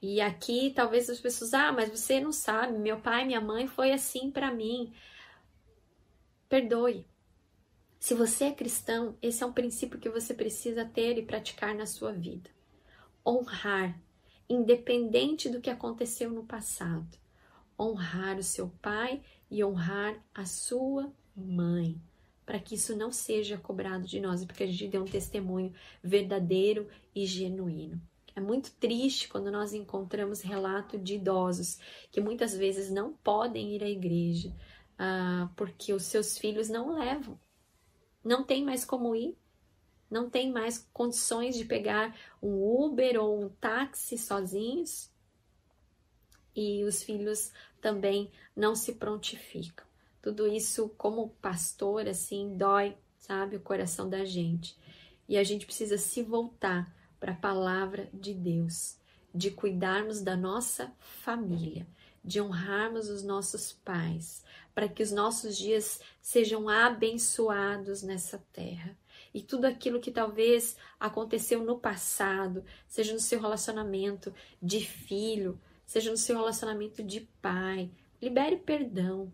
E 0.00 0.20
aqui 0.20 0.72
talvez 0.74 1.10
as 1.10 1.20
pessoas, 1.20 1.54
ah, 1.54 1.72
mas 1.72 1.90
você 1.90 2.20
não 2.20 2.32
sabe, 2.32 2.78
meu 2.78 3.00
pai, 3.00 3.24
minha 3.24 3.40
mãe 3.40 3.66
foi 3.66 3.92
assim 3.92 4.30
para 4.30 4.52
mim. 4.52 4.92
Perdoe. 6.48 7.06
Se 7.98 8.14
você 8.14 8.44
é 8.44 8.52
cristão, 8.52 9.16
esse 9.20 9.42
é 9.42 9.46
um 9.46 9.52
princípio 9.52 9.98
que 9.98 10.08
você 10.08 10.32
precisa 10.32 10.84
ter 10.84 11.18
e 11.18 11.26
praticar 11.26 11.74
na 11.74 11.84
sua 11.84 12.12
vida. 12.12 12.48
Honrar, 13.26 14.00
independente 14.48 15.48
do 15.48 15.60
que 15.60 15.68
aconteceu 15.68 16.30
no 16.30 16.44
passado. 16.44 17.18
Honrar 17.78 18.38
o 18.38 18.42
seu 18.42 18.68
pai 18.80 19.20
e 19.50 19.64
honrar 19.64 20.16
a 20.32 20.44
sua 20.44 21.12
mãe 21.34 22.00
para 22.48 22.58
que 22.58 22.76
isso 22.76 22.96
não 22.96 23.12
seja 23.12 23.58
cobrado 23.58 24.06
de 24.06 24.18
nós 24.18 24.42
porque 24.42 24.62
a 24.62 24.66
gente 24.66 24.88
dê 24.88 24.98
um 24.98 25.04
testemunho 25.04 25.70
verdadeiro 26.02 26.88
e 27.14 27.26
genuíno. 27.26 28.00
É 28.34 28.40
muito 28.40 28.72
triste 28.76 29.28
quando 29.28 29.50
nós 29.50 29.74
encontramos 29.74 30.40
relato 30.40 30.96
de 30.96 31.16
idosos 31.16 31.78
que 32.10 32.22
muitas 32.22 32.56
vezes 32.56 32.90
não 32.90 33.12
podem 33.12 33.74
ir 33.74 33.84
à 33.84 33.90
igreja 33.90 34.50
ah, 34.98 35.50
porque 35.56 35.92
os 35.92 36.04
seus 36.04 36.38
filhos 36.38 36.70
não 36.70 36.98
levam, 36.98 37.38
não 38.24 38.42
tem 38.42 38.64
mais 38.64 38.82
como 38.82 39.14
ir, 39.14 39.36
não 40.10 40.30
tem 40.30 40.50
mais 40.50 40.78
condições 40.90 41.54
de 41.54 41.66
pegar 41.66 42.18
um 42.42 42.82
Uber 42.82 43.22
ou 43.22 43.44
um 43.44 43.50
táxi 43.50 44.16
sozinhos 44.16 45.10
e 46.56 46.82
os 46.82 47.02
filhos 47.02 47.52
também 47.78 48.32
não 48.56 48.74
se 48.74 48.94
prontificam. 48.94 49.87
Tudo 50.28 50.46
isso, 50.46 50.90
como 50.98 51.30
pastor, 51.40 52.06
assim, 52.06 52.54
dói, 52.54 52.94
sabe, 53.18 53.56
o 53.56 53.60
coração 53.60 54.10
da 54.10 54.26
gente. 54.26 54.76
E 55.26 55.38
a 55.38 55.42
gente 55.42 55.64
precisa 55.64 55.96
se 55.96 56.22
voltar 56.22 56.94
para 57.18 57.32
a 57.32 57.36
palavra 57.36 58.10
de 58.12 58.34
Deus, 58.34 58.98
de 59.34 59.50
cuidarmos 59.50 60.20
da 60.20 60.36
nossa 60.36 60.92
família, 61.00 61.86
de 62.22 62.42
honrarmos 62.42 63.08
os 63.08 63.22
nossos 63.22 63.72
pais, 63.72 64.44
para 64.74 64.86
que 64.86 65.02
os 65.02 65.10
nossos 65.10 65.56
dias 65.56 65.98
sejam 66.20 66.68
abençoados 66.68 68.02
nessa 68.02 68.36
terra. 68.52 68.98
E 69.32 69.40
tudo 69.40 69.64
aquilo 69.64 69.98
que 69.98 70.10
talvez 70.10 70.76
aconteceu 71.00 71.64
no 71.64 71.78
passado, 71.78 72.62
seja 72.86 73.14
no 73.14 73.18
seu 73.18 73.40
relacionamento 73.40 74.34
de 74.60 74.80
filho, 74.84 75.58
seja 75.86 76.10
no 76.10 76.18
seu 76.18 76.36
relacionamento 76.36 77.02
de 77.02 77.22
pai, 77.40 77.90
libere 78.20 78.58
perdão, 78.58 79.32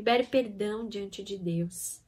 Libere 0.00 0.24
perdão 0.24 0.88
diante 0.88 1.22
de 1.22 1.36
Deus. 1.36 2.00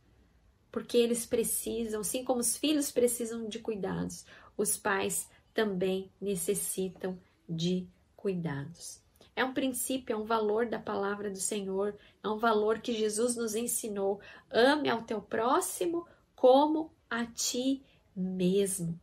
Porque 0.71 0.97
eles 0.97 1.27
precisam, 1.27 2.01
assim 2.01 2.25
como 2.25 2.41
os 2.41 2.57
filhos 2.57 2.91
precisam 2.91 3.47
de 3.47 3.59
cuidados, 3.59 4.25
os 4.57 4.79
pais 4.79 5.29
também 5.53 6.11
necessitam 6.19 7.21
de 7.47 7.87
cuidados. 8.17 8.99
É 9.37 9.45
um 9.45 9.53
princípio, 9.53 10.15
é 10.15 10.17
um 10.17 10.25
valor 10.25 10.65
da 10.65 10.79
palavra 10.79 11.31
do 11.31 11.37
Senhor, 11.37 11.95
é 12.25 12.29
um 12.31 12.39
valor 12.39 12.81
que 12.81 12.95
Jesus 12.95 13.37
nos 13.37 13.55
ensinou. 13.55 14.23
Ame 14.51 14.89
ao 14.89 15.03
teu 15.03 15.21
próximo 15.21 16.09
como 16.35 16.91
a 17.11 17.27
ti 17.27 17.85
mesmo. 18.17 18.99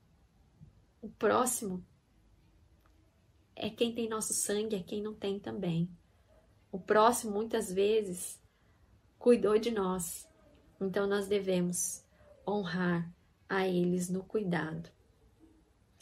O 0.99 1.09
próximo 1.09 1.85
é 3.55 3.69
quem 3.69 3.93
tem 3.93 4.09
nosso 4.09 4.33
sangue, 4.33 4.77
é 4.77 4.81
quem 4.81 4.99
não 4.99 5.13
tem 5.13 5.39
também. 5.39 5.87
O 6.71 6.79
próximo, 6.79 7.33
muitas 7.33 7.71
vezes, 7.71 8.39
cuidou 9.20 9.59
de 9.59 9.70
nós, 9.70 10.26
então 10.80 11.05
nós 11.05 11.28
devemos 11.28 12.01
honrar 12.47 13.13
a 13.49 13.67
eles 13.67 14.09
no 14.09 14.24
cuidado. 14.24 14.89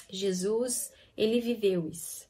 Jesus, 0.08 0.94
ele 1.18 1.42
viveu 1.42 1.90
isso. 1.90 2.28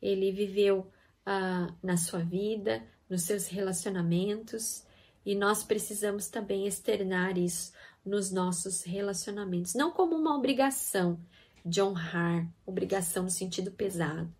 Ele 0.00 0.32
viveu 0.32 0.90
ah, 1.26 1.72
na 1.82 1.98
sua 1.98 2.20
vida, 2.20 2.82
nos 3.08 3.22
seus 3.22 3.48
relacionamentos, 3.48 4.84
e 5.26 5.34
nós 5.34 5.62
precisamos 5.62 6.28
também 6.28 6.66
externar 6.66 7.36
isso 7.36 7.72
nos 8.04 8.30
nossos 8.30 8.82
relacionamentos, 8.82 9.74
não 9.74 9.90
como 9.90 10.16
uma 10.16 10.34
obrigação 10.34 11.20
de 11.62 11.82
honrar, 11.82 12.50
obrigação 12.64 13.24
no 13.24 13.30
sentido 13.30 13.70
pesado, 13.70 14.32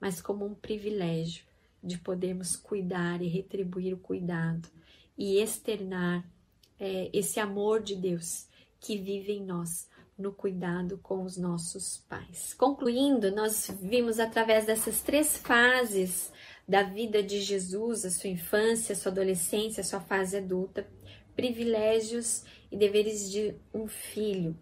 mas 0.00 0.20
como 0.20 0.44
um 0.44 0.54
privilégio 0.54 1.44
de 1.80 1.96
podermos 1.96 2.56
cuidar 2.56 3.22
e 3.22 3.28
retribuir 3.28 3.94
o 3.94 3.98
cuidado 3.98 4.68
e 5.16 5.38
externar 5.38 6.24
é, 6.78 7.10
esse 7.12 7.38
amor 7.40 7.82
de 7.82 7.94
Deus 7.94 8.48
que 8.80 8.98
vive 8.98 9.32
em 9.32 9.44
nós 9.44 9.88
no 10.16 10.32
cuidado 10.32 10.98
com 11.02 11.24
os 11.24 11.36
nossos 11.36 11.98
pais. 12.08 12.54
Concluindo, 12.54 13.34
nós 13.34 13.68
vimos 13.80 14.20
através 14.20 14.64
dessas 14.66 15.02
três 15.02 15.36
fases 15.36 16.32
da 16.66 16.82
vida 16.82 17.22
de 17.22 17.40
Jesus, 17.40 18.04
a 18.04 18.10
sua 18.10 18.30
infância, 18.30 18.92
a 18.92 18.96
sua 18.96 19.10
adolescência, 19.12 19.80
a 19.80 19.84
sua 19.84 20.00
fase 20.00 20.36
adulta, 20.36 20.86
privilégios 21.34 22.44
e 22.70 22.76
deveres 22.76 23.30
de 23.30 23.54
um 23.72 23.88
filho. 23.88 24.56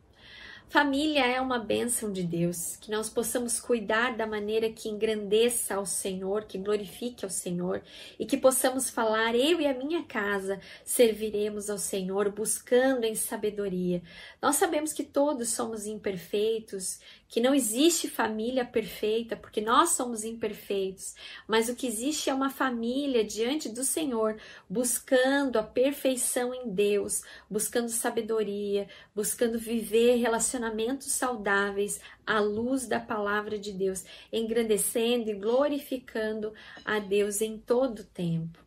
Família 0.72 1.26
é 1.26 1.38
uma 1.38 1.58
bênção 1.58 2.10
de 2.10 2.22
Deus, 2.22 2.76
que 2.76 2.90
nós 2.90 3.10
possamos 3.10 3.60
cuidar 3.60 4.16
da 4.16 4.26
maneira 4.26 4.70
que 4.70 4.88
engrandeça 4.88 5.74
ao 5.74 5.84
Senhor, 5.84 6.44
que 6.44 6.56
glorifique 6.56 7.26
ao 7.26 7.30
Senhor 7.30 7.82
e 8.18 8.24
que 8.24 8.38
possamos 8.38 8.88
falar, 8.88 9.34
eu 9.34 9.60
e 9.60 9.66
a 9.66 9.74
minha 9.74 10.02
casa 10.04 10.58
serviremos 10.82 11.68
ao 11.68 11.76
Senhor 11.76 12.30
buscando 12.30 13.04
em 13.04 13.14
sabedoria. 13.14 14.02
Nós 14.40 14.56
sabemos 14.56 14.94
que 14.94 15.04
todos 15.04 15.50
somos 15.50 15.84
imperfeitos, 15.84 17.00
que 17.32 17.40
não 17.40 17.54
existe 17.54 18.10
família 18.10 18.62
perfeita, 18.62 19.34
porque 19.34 19.62
nós 19.62 19.92
somos 19.92 20.22
imperfeitos, 20.22 21.14
mas 21.48 21.70
o 21.70 21.74
que 21.74 21.86
existe 21.86 22.28
é 22.28 22.34
uma 22.34 22.50
família 22.50 23.24
diante 23.24 23.70
do 23.70 23.84
Senhor, 23.84 24.36
buscando 24.68 25.58
a 25.58 25.62
perfeição 25.62 26.52
em 26.52 26.68
Deus, 26.68 27.22
buscando 27.48 27.88
sabedoria, 27.88 28.86
buscando 29.14 29.58
viver 29.58 30.16
relacionamentos 30.16 31.10
saudáveis 31.10 32.02
à 32.26 32.38
luz 32.38 32.86
da 32.86 33.00
palavra 33.00 33.58
de 33.58 33.72
Deus, 33.72 34.04
engrandecendo 34.30 35.30
e 35.30 35.34
glorificando 35.34 36.52
a 36.84 36.98
Deus 36.98 37.40
em 37.40 37.56
todo 37.56 38.00
o 38.00 38.04
tempo. 38.04 38.58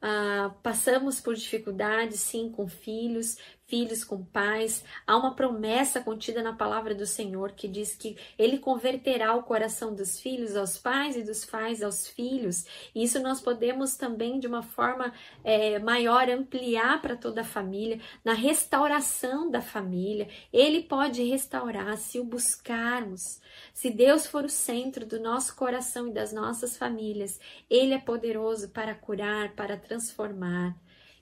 Ah, 0.00 0.54
passamos 0.62 1.20
por 1.20 1.34
dificuldades, 1.34 2.20
sim, 2.20 2.48
com 2.48 2.68
filhos, 2.68 3.36
filhos 3.68 4.02
com 4.02 4.24
pais. 4.24 4.82
Há 5.06 5.16
uma 5.16 5.34
promessa 5.34 6.00
contida 6.00 6.42
na 6.42 6.54
palavra 6.54 6.94
do 6.94 7.06
Senhor 7.06 7.52
que 7.52 7.68
diz 7.68 7.94
que 7.94 8.16
ele 8.38 8.58
converterá 8.58 9.34
o 9.34 9.42
coração 9.42 9.94
dos 9.94 10.18
filhos 10.18 10.56
aos 10.56 10.78
pais 10.78 11.16
e 11.16 11.22
dos 11.22 11.44
pais 11.44 11.82
aos 11.82 12.08
filhos. 12.08 12.64
Isso 12.94 13.20
nós 13.20 13.40
podemos 13.40 13.94
também, 13.96 14.40
de 14.40 14.46
uma 14.46 14.62
forma 14.62 15.12
é, 15.44 15.78
maior, 15.78 16.28
ampliar 16.30 17.00
para 17.02 17.14
toda 17.14 17.42
a 17.42 17.44
família, 17.44 18.00
na 18.24 18.32
restauração 18.32 19.50
da 19.50 19.60
família. 19.60 20.28
Ele 20.50 20.82
pode 20.82 21.22
restaurar 21.22 21.98
se 21.98 22.18
o 22.18 22.24
buscarmos. 22.24 23.40
Se 23.74 23.90
Deus 23.90 24.26
for 24.26 24.44
o 24.44 24.48
centro 24.48 25.04
do 25.04 25.20
nosso 25.20 25.54
coração 25.54 26.08
e 26.08 26.12
das 26.12 26.32
nossas 26.32 26.76
famílias, 26.76 27.38
Ele 27.68 27.92
é 27.92 27.98
poderoso 27.98 28.70
para 28.70 28.94
curar, 28.94 29.54
para 29.54 29.76
transformar 29.76 30.74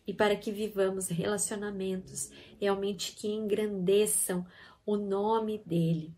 e 0.06 0.14
para 0.14 0.36
que 0.36 0.52
vivamos 0.52 1.08
relacionamentos 1.08 2.30
realmente 2.60 3.12
que 3.12 3.28
engrandeçam 3.28 4.46
o 4.84 4.96
nome 4.96 5.58
dele. 5.66 6.14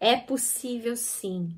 É 0.00 0.16
possível 0.16 0.96
sim 0.96 1.54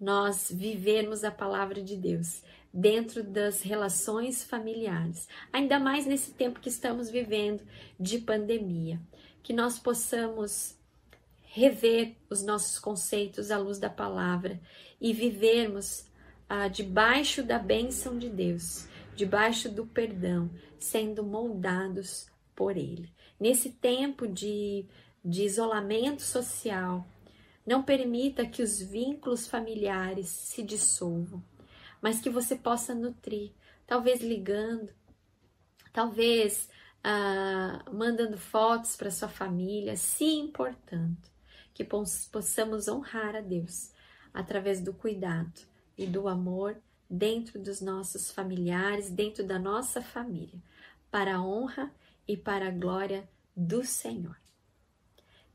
nós 0.00 0.50
vivermos 0.50 1.22
a 1.22 1.30
palavra 1.30 1.82
de 1.82 1.96
Deus 1.96 2.42
dentro 2.72 3.22
das 3.22 3.60
relações 3.60 4.42
familiares, 4.42 5.28
ainda 5.52 5.78
mais 5.78 6.06
nesse 6.06 6.32
tempo 6.32 6.60
que 6.60 6.70
estamos 6.70 7.10
vivendo 7.10 7.62
de 8.00 8.18
pandemia, 8.18 8.98
que 9.42 9.52
nós 9.52 9.78
possamos 9.78 10.76
rever 11.42 12.16
os 12.30 12.42
nossos 12.42 12.78
conceitos 12.78 13.50
à 13.50 13.58
luz 13.58 13.78
da 13.78 13.90
palavra 13.90 14.58
e 14.98 15.12
vivermos 15.12 16.06
ah, 16.48 16.66
debaixo 16.66 17.42
da 17.42 17.58
bênção 17.58 18.18
de 18.18 18.30
Deus, 18.30 18.86
debaixo 19.14 19.68
do 19.68 19.86
perdão, 19.86 20.50
sendo 20.78 21.22
moldados 21.22 22.26
por 22.54 22.76
Ele. 22.76 23.12
Nesse 23.38 23.70
tempo 23.70 24.26
de 24.26 24.86
de 25.24 25.44
isolamento 25.44 26.22
social. 26.22 27.06
Não 27.64 27.82
permita 27.82 28.46
que 28.46 28.62
os 28.62 28.80
vínculos 28.80 29.46
familiares 29.46 30.28
se 30.28 30.62
dissolvam, 30.62 31.42
mas 32.00 32.20
que 32.20 32.28
você 32.28 32.56
possa 32.56 32.92
nutrir, 32.94 33.52
talvez 33.86 34.20
ligando, 34.20 34.92
talvez 35.92 36.68
ah, 37.04 37.84
mandando 37.92 38.36
fotos 38.36 38.96
para 38.96 39.12
sua 39.12 39.28
família, 39.28 39.96
se 39.96 40.24
importando, 40.24 41.16
que 41.72 41.84
possamos 41.84 42.88
honrar 42.88 43.36
a 43.36 43.40
Deus 43.40 43.92
através 44.34 44.80
do 44.80 44.92
cuidado 44.92 45.60
e 45.96 46.04
do 46.04 46.26
amor 46.26 46.76
dentro 47.12 47.60
dos 47.60 47.82
nossos 47.82 48.30
familiares, 48.30 49.10
dentro 49.10 49.44
da 49.44 49.58
nossa 49.58 50.00
família, 50.00 50.58
para 51.10 51.36
a 51.36 51.44
honra 51.44 51.92
e 52.26 52.38
para 52.38 52.68
a 52.68 52.70
glória 52.70 53.28
do 53.54 53.84
Senhor. 53.84 54.34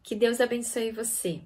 Que 0.04 0.14
Deus 0.14 0.40
abençoe 0.40 0.92
você. 0.92 1.42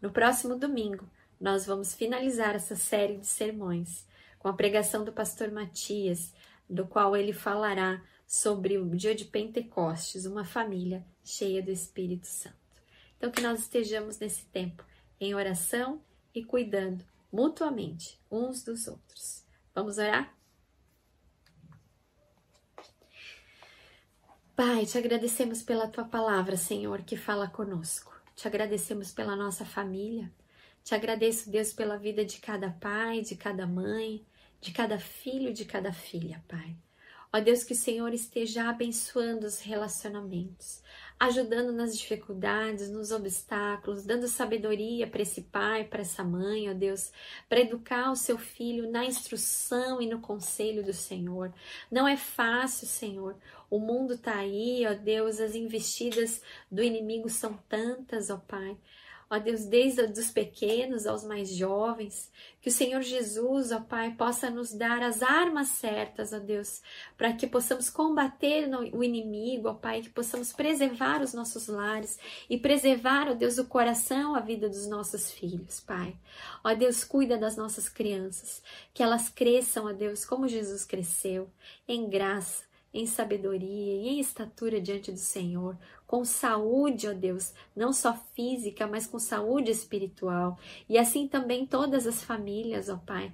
No 0.00 0.10
próximo 0.10 0.56
domingo, 0.56 1.06
nós 1.38 1.66
vamos 1.66 1.94
finalizar 1.94 2.54
essa 2.54 2.74
série 2.74 3.18
de 3.18 3.26
sermões 3.26 4.06
com 4.38 4.48
a 4.48 4.54
pregação 4.54 5.04
do 5.04 5.12
pastor 5.12 5.50
Matias, 5.50 6.32
do 6.68 6.86
qual 6.86 7.14
ele 7.14 7.34
falará 7.34 8.02
sobre 8.26 8.78
o 8.78 8.96
dia 8.96 9.14
de 9.14 9.26
Pentecostes, 9.26 10.24
uma 10.24 10.44
família 10.44 11.04
cheia 11.22 11.62
do 11.62 11.70
Espírito 11.70 12.26
Santo. 12.26 12.56
Então, 13.18 13.30
que 13.30 13.42
nós 13.42 13.60
estejamos 13.60 14.18
nesse 14.18 14.46
tempo 14.46 14.82
em 15.20 15.34
oração 15.34 16.00
e 16.34 16.42
cuidando 16.42 17.04
mutuamente 17.30 18.18
uns 18.30 18.64
dos 18.64 18.88
outros. 18.88 19.49
Vamos 19.80 19.96
orar? 19.96 20.36
Pai, 24.54 24.84
te 24.84 24.98
agradecemos 24.98 25.62
pela 25.62 25.88
tua 25.88 26.04
palavra, 26.04 26.54
Senhor, 26.54 27.02
que 27.02 27.16
fala 27.16 27.48
conosco. 27.48 28.14
Te 28.36 28.46
agradecemos 28.46 29.10
pela 29.10 29.34
nossa 29.34 29.64
família. 29.64 30.30
Te 30.84 30.94
agradeço, 30.94 31.50
Deus, 31.50 31.72
pela 31.72 31.96
vida 31.96 32.26
de 32.26 32.38
cada 32.40 32.68
pai, 32.68 33.22
de 33.22 33.34
cada 33.36 33.66
mãe, 33.66 34.22
de 34.60 34.70
cada 34.70 34.98
filho, 34.98 35.50
de 35.54 35.64
cada 35.64 35.94
filha, 35.94 36.44
Pai. 36.46 36.76
Ó 37.32 37.38
Deus, 37.38 37.62
que 37.62 37.72
o 37.72 37.76
Senhor 37.76 38.12
esteja 38.12 38.68
abençoando 38.68 39.46
os 39.46 39.60
relacionamentos, 39.60 40.82
ajudando 41.18 41.72
nas 41.72 41.96
dificuldades, 41.96 42.90
nos 42.90 43.12
obstáculos, 43.12 44.04
dando 44.04 44.26
sabedoria 44.26 45.06
para 45.06 45.22
esse 45.22 45.42
pai, 45.42 45.84
para 45.84 46.00
essa 46.00 46.24
mãe, 46.24 46.68
ó 46.68 46.74
Deus, 46.74 47.12
para 47.48 47.60
educar 47.60 48.10
o 48.10 48.16
seu 48.16 48.36
filho 48.36 48.90
na 48.90 49.04
instrução 49.04 50.02
e 50.02 50.08
no 50.08 50.20
conselho 50.20 50.84
do 50.84 50.92
Senhor. 50.92 51.54
Não 51.88 52.08
é 52.08 52.16
fácil, 52.16 52.88
Senhor. 52.88 53.36
O 53.70 53.78
mundo 53.78 54.14
está 54.14 54.34
aí, 54.34 54.84
ó 54.84 54.94
Deus, 54.94 55.38
as 55.38 55.54
investidas 55.54 56.42
do 56.68 56.82
inimigo 56.82 57.28
são 57.28 57.56
tantas, 57.68 58.28
ó 58.28 58.38
Pai 58.38 58.76
ó 59.30 59.38
Deus, 59.38 59.64
desde 59.64 60.02
os 60.02 60.30
pequenos 60.32 61.06
aos 61.06 61.22
mais 61.22 61.48
jovens, 61.48 62.32
que 62.60 62.68
o 62.68 62.72
Senhor 62.72 63.00
Jesus, 63.00 63.70
ó 63.70 63.80
Pai, 63.80 64.10
possa 64.16 64.50
nos 64.50 64.74
dar 64.74 65.00
as 65.04 65.22
armas 65.22 65.68
certas, 65.68 66.32
ó 66.32 66.40
Deus, 66.40 66.82
para 67.16 67.32
que 67.32 67.46
possamos 67.46 67.88
combater 67.88 68.68
o 68.92 69.04
inimigo, 69.04 69.68
ó 69.68 69.74
Pai, 69.74 70.02
que 70.02 70.10
possamos 70.10 70.52
preservar 70.52 71.22
os 71.22 71.32
nossos 71.32 71.68
lares 71.68 72.18
e 72.50 72.58
preservar, 72.58 73.28
ó 73.28 73.34
Deus, 73.34 73.56
o 73.56 73.66
coração, 73.66 74.34
a 74.34 74.40
vida 74.40 74.68
dos 74.68 74.88
nossos 74.88 75.30
filhos, 75.30 75.78
Pai. 75.78 76.16
Ó 76.64 76.74
Deus, 76.74 77.04
cuida 77.04 77.38
das 77.38 77.56
nossas 77.56 77.88
crianças, 77.88 78.60
que 78.92 79.02
elas 79.02 79.28
cresçam, 79.28 79.86
ó 79.86 79.92
Deus, 79.92 80.24
como 80.24 80.48
Jesus 80.48 80.84
cresceu, 80.84 81.48
em 81.86 82.10
graça, 82.10 82.64
em 82.92 83.06
sabedoria 83.06 83.94
e 83.94 84.08
em 84.08 84.20
estatura 84.20 84.80
diante 84.80 85.12
do 85.12 85.18
Senhor, 85.18 85.78
com 86.10 86.24
saúde, 86.24 87.06
ó 87.06 87.12
Deus, 87.12 87.54
não 87.74 87.92
só 87.92 88.12
física, 88.34 88.84
mas 88.84 89.06
com 89.06 89.20
saúde 89.20 89.70
espiritual. 89.70 90.58
E 90.88 90.98
assim 90.98 91.28
também 91.28 91.64
todas 91.64 92.04
as 92.04 92.24
famílias, 92.24 92.88
ó 92.88 92.96
Pai, 92.96 93.32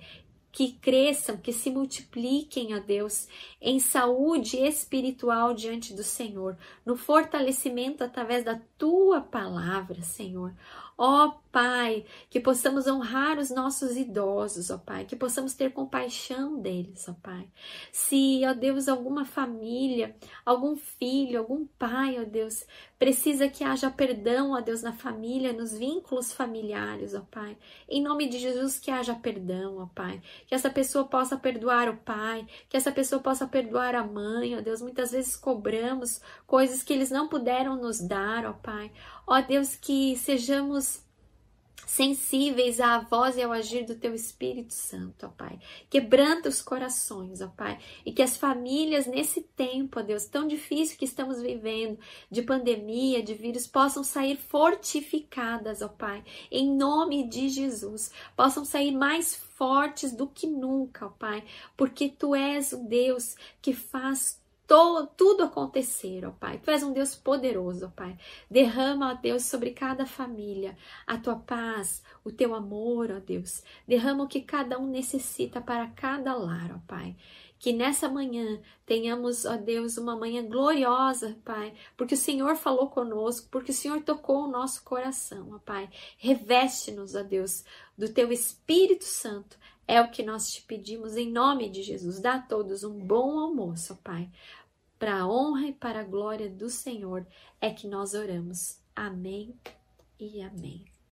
que 0.52 0.72
cresçam, 0.72 1.38
que 1.38 1.54
se 1.54 1.70
multipliquem, 1.70 2.74
ó 2.74 2.78
Deus, 2.78 3.28
em 3.62 3.80
saúde 3.80 4.58
espiritual 4.58 5.54
diante 5.54 5.94
do 5.94 6.02
Senhor, 6.02 6.54
no 6.84 6.96
fortalecimento 6.96 8.04
através 8.04 8.44
da 8.44 8.60
tua 8.76 9.22
palavra, 9.22 10.02
Senhor. 10.02 10.54
Ó 10.98 11.32
Pai, 11.56 12.04
que 12.28 12.38
possamos 12.38 12.86
honrar 12.86 13.38
os 13.38 13.48
nossos 13.48 13.96
idosos, 13.96 14.68
ó 14.68 14.76
Pai, 14.76 15.06
que 15.06 15.16
possamos 15.16 15.54
ter 15.54 15.72
compaixão 15.72 16.60
deles, 16.60 17.08
ó 17.08 17.14
Pai. 17.14 17.48
Se, 17.90 18.42
ó 18.44 18.52
Deus, 18.52 18.88
alguma 18.88 19.24
família, 19.24 20.14
algum 20.44 20.76
filho, 20.76 21.38
algum 21.38 21.64
pai, 21.78 22.20
ó 22.20 22.24
Deus, 22.24 22.66
precisa 22.98 23.48
que 23.48 23.64
haja 23.64 23.90
perdão, 23.90 24.50
ó 24.50 24.60
Deus, 24.60 24.82
na 24.82 24.92
família, 24.92 25.54
nos 25.54 25.72
vínculos 25.72 26.30
familiares, 26.30 27.14
ó 27.14 27.22
Pai. 27.22 27.56
Em 27.88 28.02
nome 28.02 28.28
de 28.28 28.38
Jesus, 28.38 28.78
que 28.78 28.90
haja 28.90 29.14
perdão, 29.14 29.78
ó 29.78 29.86
Pai. 29.86 30.20
Que 30.46 30.54
essa 30.54 30.68
pessoa 30.68 31.06
possa 31.06 31.38
perdoar 31.38 31.88
o 31.88 31.96
pai, 31.96 32.46
que 32.68 32.76
essa 32.76 32.92
pessoa 32.92 33.22
possa 33.22 33.46
perdoar 33.46 33.94
a 33.94 34.04
mãe, 34.04 34.54
ó 34.54 34.60
Deus. 34.60 34.82
Muitas 34.82 35.10
vezes 35.12 35.34
cobramos 35.34 36.20
coisas 36.46 36.82
que 36.82 36.92
eles 36.92 37.10
não 37.10 37.28
puderam 37.28 37.76
nos 37.76 37.98
dar, 37.98 38.44
ó 38.44 38.52
Pai. 38.52 38.92
Ó 39.26 39.40
Deus, 39.40 39.74
que 39.74 40.18
sejamos 40.18 41.05
sensíveis 41.86 42.80
à 42.80 42.98
voz 42.98 43.36
e 43.36 43.42
ao 43.42 43.52
agir 43.52 43.86
do 43.86 43.94
teu 43.94 44.12
Espírito 44.12 44.74
Santo, 44.74 45.26
ó 45.26 45.28
Pai. 45.28 45.58
Quebranta 45.88 46.48
os 46.48 46.60
corações, 46.60 47.40
ó 47.40 47.46
Pai, 47.46 47.78
e 48.04 48.12
que 48.12 48.20
as 48.20 48.36
famílias 48.36 49.06
nesse 49.06 49.40
tempo, 49.40 50.00
ó 50.00 50.02
Deus, 50.02 50.26
tão 50.26 50.46
difícil 50.46 50.98
que 50.98 51.04
estamos 51.04 51.40
vivendo, 51.40 51.98
de 52.28 52.42
pandemia, 52.42 53.22
de 53.22 53.34
vírus, 53.34 53.66
possam 53.66 54.02
sair 54.02 54.36
fortificadas, 54.36 55.80
ó 55.80 55.88
Pai, 55.88 56.24
em 56.50 56.76
nome 56.76 57.28
de 57.28 57.48
Jesus, 57.48 58.10
possam 58.36 58.64
sair 58.64 58.90
mais 58.90 59.34
fortes 59.34 60.12
do 60.12 60.26
que 60.26 60.46
nunca, 60.46 61.06
ó 61.06 61.10
Pai, 61.10 61.44
porque 61.76 62.08
tu 62.08 62.34
és 62.34 62.72
o 62.72 62.78
Deus 62.78 63.36
que 63.62 63.72
faz 63.72 64.44
tudo 64.66 65.44
acontecer, 65.44 66.24
ó 66.26 66.30
Pai. 66.32 66.58
Tu 66.58 66.70
és 66.70 66.82
um 66.82 66.92
Deus 66.92 67.14
poderoso, 67.14 67.86
ó 67.86 67.88
Pai. 67.88 68.18
Derrama, 68.50 69.12
ó 69.12 69.14
Deus, 69.14 69.44
sobre 69.44 69.70
cada 69.70 70.04
família 70.06 70.76
a 71.06 71.16
tua 71.16 71.36
paz, 71.36 72.02
o 72.24 72.32
teu 72.32 72.54
amor, 72.54 73.10
ó 73.10 73.20
Deus. 73.20 73.62
Derrama 73.86 74.24
o 74.24 74.28
que 74.28 74.40
cada 74.40 74.78
um 74.78 74.86
necessita 74.86 75.60
para 75.60 75.86
cada 75.88 76.34
lar, 76.34 76.72
ó 76.74 76.80
Pai. 76.86 77.16
Que 77.58 77.72
nessa 77.72 78.08
manhã 78.08 78.60
tenhamos, 78.84 79.46
ó 79.46 79.56
Deus, 79.56 79.96
uma 79.96 80.14
manhã 80.14 80.44
gloriosa, 80.46 81.38
Pai, 81.44 81.72
porque 81.96 82.14
o 82.14 82.18
Senhor 82.18 82.56
falou 82.56 82.90
conosco, 82.90 83.48
porque 83.50 83.70
o 83.70 83.74
Senhor 83.74 84.02
tocou 84.02 84.44
o 84.44 84.50
nosso 84.50 84.82
coração, 84.84 85.52
ó 85.54 85.58
Pai. 85.58 85.88
Reveste-nos, 86.18 87.14
ó 87.14 87.22
Deus, 87.22 87.64
do 87.96 88.08
teu 88.08 88.30
Espírito 88.30 89.04
Santo 89.04 89.56
é 89.86 90.00
o 90.00 90.10
que 90.10 90.22
nós 90.22 90.50
te 90.50 90.62
pedimos 90.62 91.16
em 91.16 91.30
nome 91.30 91.68
de 91.68 91.82
Jesus. 91.82 92.20
Dá 92.20 92.34
a 92.34 92.42
todos 92.42 92.82
um 92.82 92.98
bom 92.98 93.38
almoço, 93.38 93.96
Pai. 94.02 94.28
Para 94.98 95.20
a 95.20 95.28
honra 95.28 95.66
e 95.68 95.72
para 95.72 96.00
a 96.00 96.04
glória 96.04 96.48
do 96.48 96.70
Senhor 96.70 97.26
é 97.60 97.70
que 97.70 97.86
nós 97.86 98.14
oramos. 98.14 98.78
Amém 98.94 99.54
e 100.18 100.40
amém. 100.42 100.95